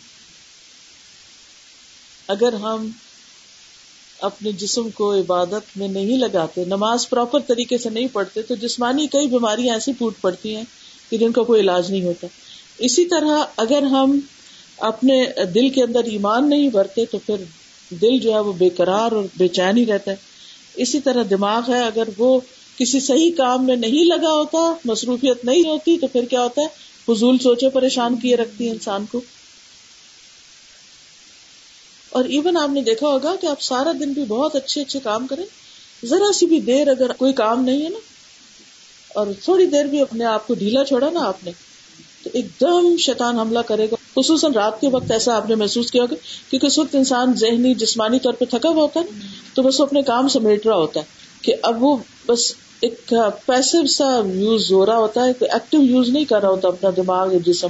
[2.28, 2.90] اگر ہم
[4.20, 9.08] اپنے جسم کو عبادت میں نہیں لگاتے، نماز پراپر طریقے سے نہیں پڑھتے، تو جسمانی
[9.08, 10.64] کئی بیماریاں ایسی پھوٹ پڑتی ہیں
[11.10, 12.28] کہ جن کا کوئی علاج نہیں ہوتا۔
[12.78, 14.20] اسی طرح اگر ہم
[14.78, 17.36] اپنے دل کے اندر ایمان نہیں بھرتے تو پھر
[17.90, 20.16] دل جو ہے وہ بے قرار اور بے چین ہی رہتا ہے۔
[20.76, 22.40] اسی طرح دماغ ہے، اگر وہ
[22.78, 26.68] کسی صحیح کام میں نہیں لگا ہوتا، مصروفیت نہیں ہوتی، تو پھر کیا ہوتا ہے؟
[27.06, 29.22] فضول سوچے پریشان کیے رکھتی ہے انسان کو۔
[32.10, 35.28] اور ایون آپ نے دیکھا ہوگا کہ آپ سارا دن بھی بہت اچھے اچھے کام
[35.28, 35.46] کریں۔
[36.06, 38.00] ذرا سی بھی دیر اگر کوئی کام نہیں ہے نا
[39.16, 41.52] اور تھوڑی دیر بھی اپنے آپ کو ڈھیلا چھوڑا نا آپ نے،
[42.24, 45.92] تو ایک دم شیطان حملہ کرے گا۔ خصوصاً رات کے وقت ایسا آپ نے محسوس
[45.92, 46.16] کیا ہوگا
[46.50, 49.06] کیونکہ اس وقت انسان ذہنی، جسمانی طور پہ تھکا ہوا ہوتا ہے
[49.54, 51.06] تو بس وہ اپنے کام سمیٹ رہا ہوتا ہے
[51.42, 53.14] کہ اب وہ بس ایک
[53.46, 57.34] پیسو سا یوز ہو رہا ہوتا ہے ایکٹیو یوز نہیں کر رہا ہوتا اپنا دماغ
[57.34, 57.68] یا جسم۔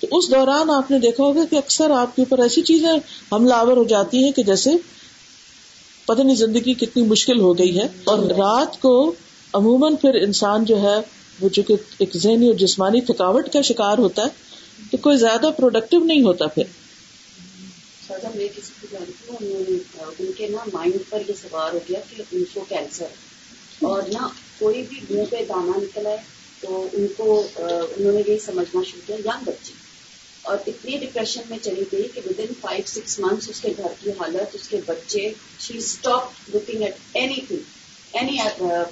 [0.00, 2.92] تو اس دوران آپ نے دیکھا ہوگا کہ اکثر آپ کے اوپر ایسی چیزیں
[3.32, 4.70] حملہ آور ہو جاتی ہیں کہ جیسے
[6.04, 9.12] پتہ نہیں زندگی کتنی مشکل ہو گئی ہے۔ اور رات کو
[9.54, 10.96] عموماً پھر انسان جو ہے،
[11.40, 14.28] وہ چونکہ ایک ذہنی اور جسمانی تھکاوٹ کا شکار ہوتا ہے،
[14.90, 16.64] تو کوئی زیادہ پروڈکٹیو نہیں ہوتا پھر۔
[18.34, 19.78] میں کسی کو جانتی ہوں
[20.18, 23.06] ان کے نا مائنڈ پر یہ سوار ہو گیا کہ ان کو کینسر
[23.80, 24.26] اور نہ
[24.58, 26.16] کوئی بھی منہ پہ دانا نکلا ہے
[26.60, 29.72] تو ان کو، انہوں نے یہی سمجھنا شروع کیا یگ بچے۔
[30.42, 33.92] اور اتنی ڈپریشن میں چلی گئی کہ with in five six months اس کے گھر
[34.00, 36.94] کی حالت، اس کے بچے she stop looking at
[37.48, 37.58] anything
[38.12, 38.38] any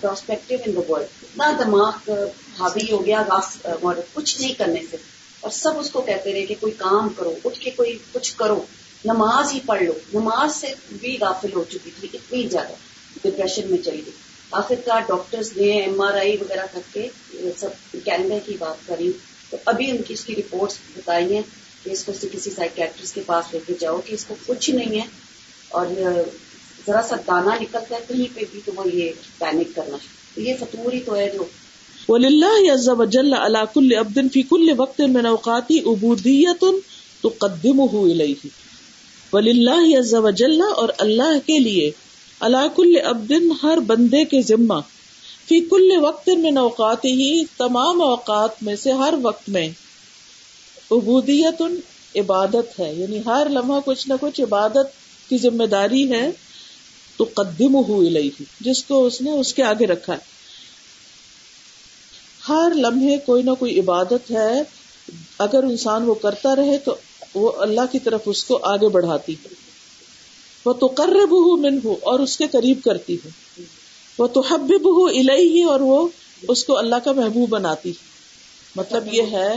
[0.00, 2.10] prospective in the world اتنا دماغ
[2.58, 3.22] حاوی ہو گیا
[4.14, 4.96] کچھ نہیں کرنے سے.
[5.40, 8.60] اور سب اس کو کہتے رہے کہ کوئی کام کرو، اٹھ کے کوئی کچھ کرو.
[9.04, 9.92] نماز ہی پڑھ لو.
[10.12, 12.74] نماز سے بھی غافل ہو چکی تھی، اتنی زیادہ
[13.22, 14.16] ڈپریشن میں چلی گئی.
[14.50, 17.08] آخر کار ڈاکٹرز نے ایم آر آئی وغیرہ کر کے
[17.58, 17.70] سب
[18.04, 19.10] کینیڈا کی بات کری.
[19.50, 21.42] تو ابھی ان کی اس کی رپورٹس بتائی ہیں
[21.82, 25.00] کہ اس کو کسی سائکیٹرسٹ کے پاس لے کے جاؤ، کہ اس کو کچھ نہیں
[25.00, 25.06] ہے.
[25.68, 25.86] اور
[26.88, 29.96] ذرا سا دانا نکلتا ہے کہیں پہ بھی تو وہ یہ پینک کرنا
[30.34, 31.44] تو یہ فطور ہی تو ہے جو
[32.08, 36.64] وللہ عز وجل علی کل عبد فی کل وقت من اوقاتی عبودیت
[37.22, 38.52] تقدمه الیہ
[39.32, 41.90] وللہ عز وجل اور اللہ کے لیے
[42.40, 43.32] علی کل عبد
[43.62, 44.80] ہر بندے کے ذمہ
[45.48, 49.68] فی کل وقت من اوقاتی ہی تمام اوقات میں سے ہر وقت میں
[50.90, 51.62] عبودیت
[52.14, 54.96] عبادت ہے یعنی ہر لمحہ کچھ نہ کچھ عبادت
[55.30, 56.28] کی ذمہ داری ہے۔
[57.18, 60.18] تو قدم ہوئی جس کو اس نے اس کے آگے رکھا ہے۔
[62.48, 64.62] ہر لمحے کوئی نہ کوئی عبادت ہے۔
[65.38, 66.96] اگر انسان وہ کرتا رہے تو
[67.34, 69.48] وہ اللہ کی طرف اس کو آگے بڑھاتی ہے۔
[70.64, 73.62] وہ تو کرب ہو من ہو اور اس کے قریب کرتی ہے۔
[74.18, 76.08] وہ تو حبب ہو الہی اور وہ
[76.48, 77.92] اس کو اللہ کا محبوب بناتی
[78.76, 79.54] مطلب یہ ہے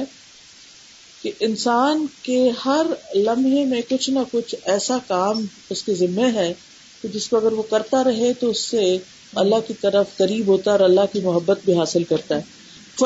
[1.21, 2.85] کہ انسان کے ہر
[3.15, 6.53] لمحے میں کچھ نہ کچھ ایسا کام اس کے ذمے ہے
[7.01, 8.97] کہ جس کو اگر وہ کرتا رہے تو اس سے
[9.35, 12.61] اللہ کی طرف قریب ہوتا ہے اور اللہ کی محبت بھی حاصل کرتا ہے۔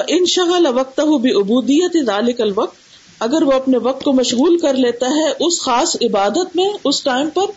[0.07, 2.75] ان شغل وقت ہو بھی ابودیت ذالک الوقت،
[3.19, 7.29] اگر وہ اپنے وقت کو مشغول کر لیتا ہے اس خاص عبادت میں، اس ٹائم
[7.29, 7.51] پر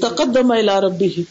[0.00, 1.22] تقدم الا ربی ہی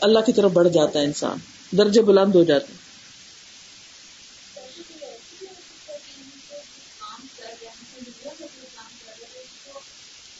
[0.00, 1.36] اللہ کی طرف بڑھ جاتا ہے انسان،
[1.78, 2.77] درجے بلند ہو جاتے ہیں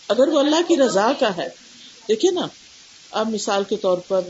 [0.09, 1.49] اگر وہ اللہ کی رضا کا ہے،
[2.09, 2.47] دیکھیے نا،
[3.13, 4.23] اب مثال کے طور پر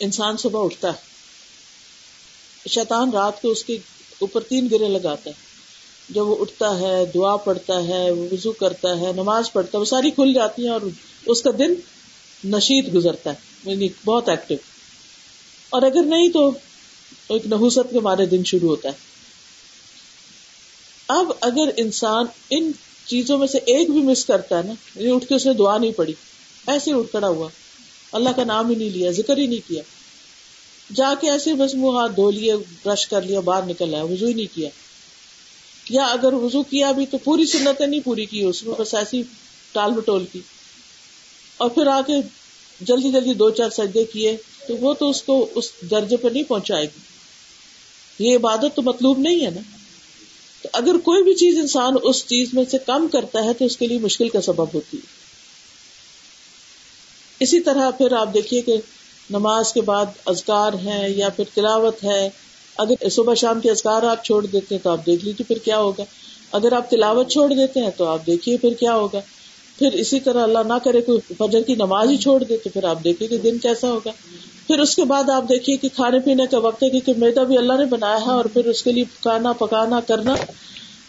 [0.00, 3.76] انسان صبح اٹھتا ہے، شیطان رات کو اس کے
[4.18, 5.34] اوپر تین گرے لگاتا ہے،
[6.08, 10.10] جب وہ اٹھتا ہے، دعا پڑھتا ہے، وضو کرتا ہے، نماز پڑھتا ہے، وہ ساری
[10.10, 10.80] کھل جاتی ہیں اور
[11.26, 11.74] اس کا دن
[12.44, 14.58] نشید گزرتا ہے یعنی بہت ایکٹیو
[15.72, 16.50] اور اگر نہیں تو
[17.28, 19.08] ایک نحوست کے مارے دن شروع ہوتا ہے۔
[21.08, 22.70] اب اگر انسان ان
[23.10, 25.78] چیزوں میں سے ایک بھی مس کرتا ہے نا یعنی اٹھ کے اس نے دعا
[25.78, 26.12] نہیں پڑی
[26.66, 27.48] ایسے اٹھ کھڑا ہوا۔
[28.12, 29.82] اللہ کا نام ہی نہیں لیا، ذکر ہی نہیں کیا۔
[30.94, 34.26] جا کے ایسے بس منہ ہاتھ دھو لیے، برش کر لیا، باہر نکل آیا، وضو
[34.26, 34.68] ہی نہیں کیا۔
[35.90, 39.22] یا اگر وضو کیا بھی تو پوری سنتیں نہیں پوری کی اس میں، بس ایسی
[39.72, 40.40] ٹال بٹول کی۔
[41.56, 42.12] اور پھر آ کے
[42.80, 44.36] جلدی جلدی دو چار سجدے کیے،
[44.68, 46.98] تو وہ تو اس کو اس درجے پہ نہیں پہنچائے گی۔
[48.18, 49.60] یہ عبادت تو مطلوب نہیں ہے نا۔
[50.62, 53.76] تو اگر کوئی بھی چیز انسان اس چیز میں سے کم کرتا ہے تو اس
[53.76, 55.20] کے لیے مشکل کا سبب ہوتی ہے۔
[57.40, 58.76] اسی طرح پھر آپ دیکھیے کہ
[59.30, 62.30] نماز کے بعد ازکار ہیں یا پھر تلاوت ہے،
[62.76, 65.78] اگر صبح شام کے ازکار آپ چھوڑ دیتے ہیں تو آپ دیکھ لیجیے پھر کیا
[65.78, 66.04] ہوگا۔
[66.52, 69.20] اگر آپ تلاوت چھوڑ دیتے ہیں تو آپ دیکھیے پھر کیا ہوگا۔
[69.80, 72.84] پھر اسی طرح اللہ نہ کرے کوئی فجر کی نماز ہی چھوڑ دے تو پھر
[72.84, 74.10] آپ دیکھیے کہ دن کیسا ہوگا۔
[74.66, 77.58] پھر اس کے بعد آپ دیکھیے کہ کھانے پینے کا وقت ہے کیونکہ میدا بھی
[77.58, 80.34] اللہ نے بنایا ہے اور پھر اس کے لیے کھانا پکانا، کرنا۔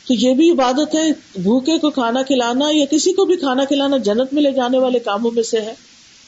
[0.07, 1.11] تو یہ بھی عبادت ہے،
[1.41, 4.99] بھوکے کو کھانا کھلانا یا کسی کو بھی کھانا کھلانا جنت میں لے جانے والے
[4.99, 5.73] کاموں میں سے ہے۔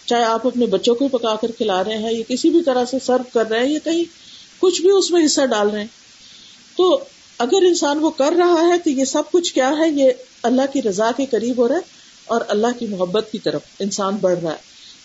[0.05, 2.97] چاہے آپ اپنے بچوں کو پکا کر کھلا رہے ہیں یا کسی بھی طرح سے
[3.05, 4.03] سرو کر رہے ہیں یا کہیں
[4.59, 5.87] کچھ بھی اس میں حصہ ڈال رہے ہیں۔
[6.77, 6.99] تو
[7.37, 10.11] اگر انسان وہ کر رہا ہے تو یہ سب کچھ کیا ہے؟ یہ
[10.43, 11.92] اللہ کی رضا کے قریب ہو رہا ہے۔
[12.25, 14.57] اور اللہ کی محبت کی طرف انسان بڑھ رہا ہے۔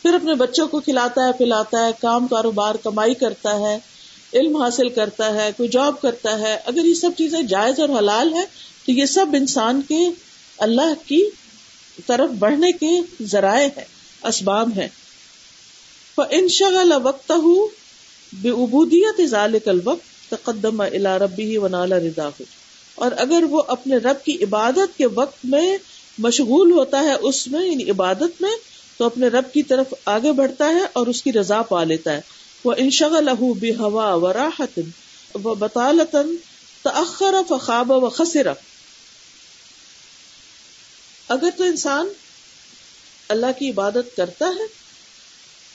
[0.03, 3.79] پھر اپنے بچوں کو کھلاتا ہے، پلاتا ہے، کام، کاروبار، کمائی کرتا ہے،
[4.35, 8.35] علم حاصل کرتا ہے، کوئی جاب کرتا ہے۔ اگر یہ سب چیزیں جائز اور حلال
[8.35, 8.45] ہے
[8.87, 10.09] تو یہ سب انسان کے
[10.59, 11.31] اللہ کی
[12.07, 13.85] طرف بڑھنے کے ذرائع ہے
[14.23, 14.89] اسباب ہے
[16.31, 17.33] ان شغل وقت
[18.33, 22.43] بے ابودیت ذالک الوقت تقدم الا ربی و نالا ہو
[22.95, 25.77] اور اگر وہ اپنے رب کی عبادت کے وقت میں
[26.19, 28.57] مشغول ہوتا ہے اس میں یعنی عبادت میں،
[28.97, 32.21] تو اپنے رب کی طرف آگے بڑھتا ہے اور اس کی رضا پا لیتا ہے۔
[32.65, 34.81] وہ انشغ لہو بے ہوا و راحت
[35.35, 36.37] و بطالتن
[36.83, 38.53] تخر فخاب و خسرا
[41.29, 42.09] اگر تو انسان
[43.29, 44.67] اللہ کی عبادت کرتا ہے،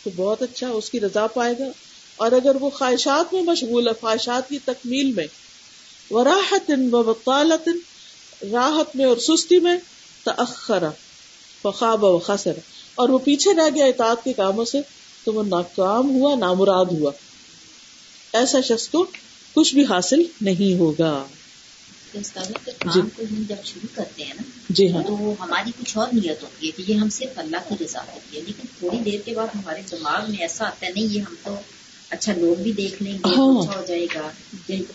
[0.04, 1.64] تو بہت اچھا اس کی رضا پائے گا۔
[2.16, 5.28] اور اگر وہ خواہشات میں مشغول ہے، خواہشات کی تکمیل میں
[6.10, 7.70] وہ راحت و بطالت
[8.52, 9.78] راحت میں اور سستی میں
[10.24, 10.90] تخرا
[11.62, 12.20] فخاب و
[12.96, 14.82] اور وہ پیچھے رہ گیا اطاعت کے کاموں سے
[15.24, 17.12] تو وہ ناکام ہوا نامراد ہوا۔
[18.34, 19.06] ایسا شخص کو
[19.54, 21.26] کچھ بھی حاصل نہیں ہوگا۔
[22.16, 26.72] جی۔ جب شروع کرتے ہیں نا جی ہاں۔ تو ہماری کچھ اور نیت ہوتی ہے
[26.72, 29.82] کہ یہ ہم صرف اللہ کی رضا ہوتی ہے لیکن تھوڑی دیر کے بعد ہمارے
[29.92, 31.56] دماغ میں ایسا آتا ہے نہیں یہ ہم تو
[32.14, 34.30] اچھا لوگ بھی دیکھ لیں گے ہاں۔ اچھا ہو جائے گا۔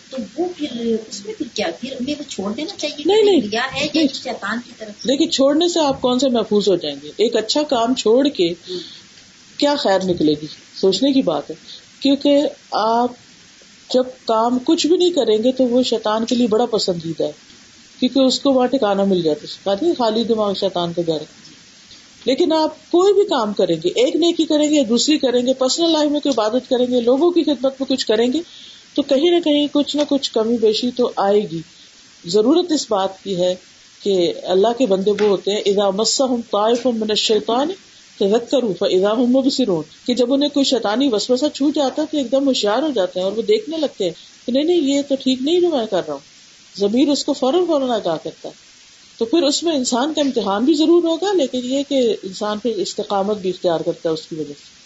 [0.09, 0.67] تو وہ پھر
[1.07, 4.01] اس میں پھر کیا؟ پھر ہمیں وہ چھوڑ دینا چاہیے۔ نہیں، نہیں۔ کیا ہے یا
[4.13, 7.63] شیطان کی طرف دیکھیے چھوڑنے سے آپ کون سے محفوظ ہو جائیں گے؟ ایک اچھا
[7.63, 8.53] کام چھوڑ کے
[9.57, 11.55] کیا خیر نکلے گی؟ سوچنے کی بات ہے۔
[11.99, 12.41] کیونکہ
[12.71, 13.11] آپ
[13.93, 17.31] جب کام کچھ بھی نہیں کریں گے تو وہ شیطان کے لیے بڑا پسندیدہ ہے۔
[17.99, 21.17] کیونکہ اس کو وہاں ٹھکانا مل جاتا ہے۔ خالی دماغ شیطان کا گھر
[22.25, 25.89] لیکن آپ کوئی بھی کام کریں گے، ایک نیکی کریں گے دوسری کریں گے پرسنل
[25.89, 28.39] لائف میں کوئی عبادت کریں گے، لوگوں کی خدمت میں کچھ کریں گے،
[28.93, 31.61] تو کہیں نہ کہیں کچھ نہ کچھ کمی بیشی تو آئے گی۔
[32.25, 33.55] ضرورت اس بات کی ہے
[34.03, 37.67] کہ اللہ کے بندے وہ ہوتے ہیں ادا مسا ہوں طائف من الشیطان
[38.19, 42.31] تذکروا فاذا هم مبصرون۔ کہ جب انہیں کوئی شیطانی وسوسہ چھوٹ جاتا ہے تو ایک
[42.31, 44.11] دم ہوشیار ہو جاتے ہیں اور وہ دیکھنے لگتے ہیں
[44.45, 46.19] کہ نہیں نہیں، یہ تو ٹھیک نہیں جو میں کر رہا ہوں۔
[46.79, 48.68] ضمیر اس کو فوراً فوراً آگاہ کرتا ہے۔
[49.19, 52.71] تو پھر اس میں انسان کا امتحان بھی ضرور ہوگا، لیکن یہ کہ انسان پھر
[52.71, 54.79] استقامت بھی اختیار کرتا ہے اس کی وجہ سے۔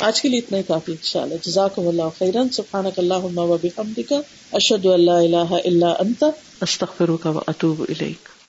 [0.00, 4.14] آج کے لیے اتنا ہی کافی ان شاء اللہ جزاک اللہ خیرن سبحان اللہ
[4.52, 6.24] اشد اللہ اللہ اللہ انت۔
[6.62, 8.39] استغفرک و اتوب الیک۔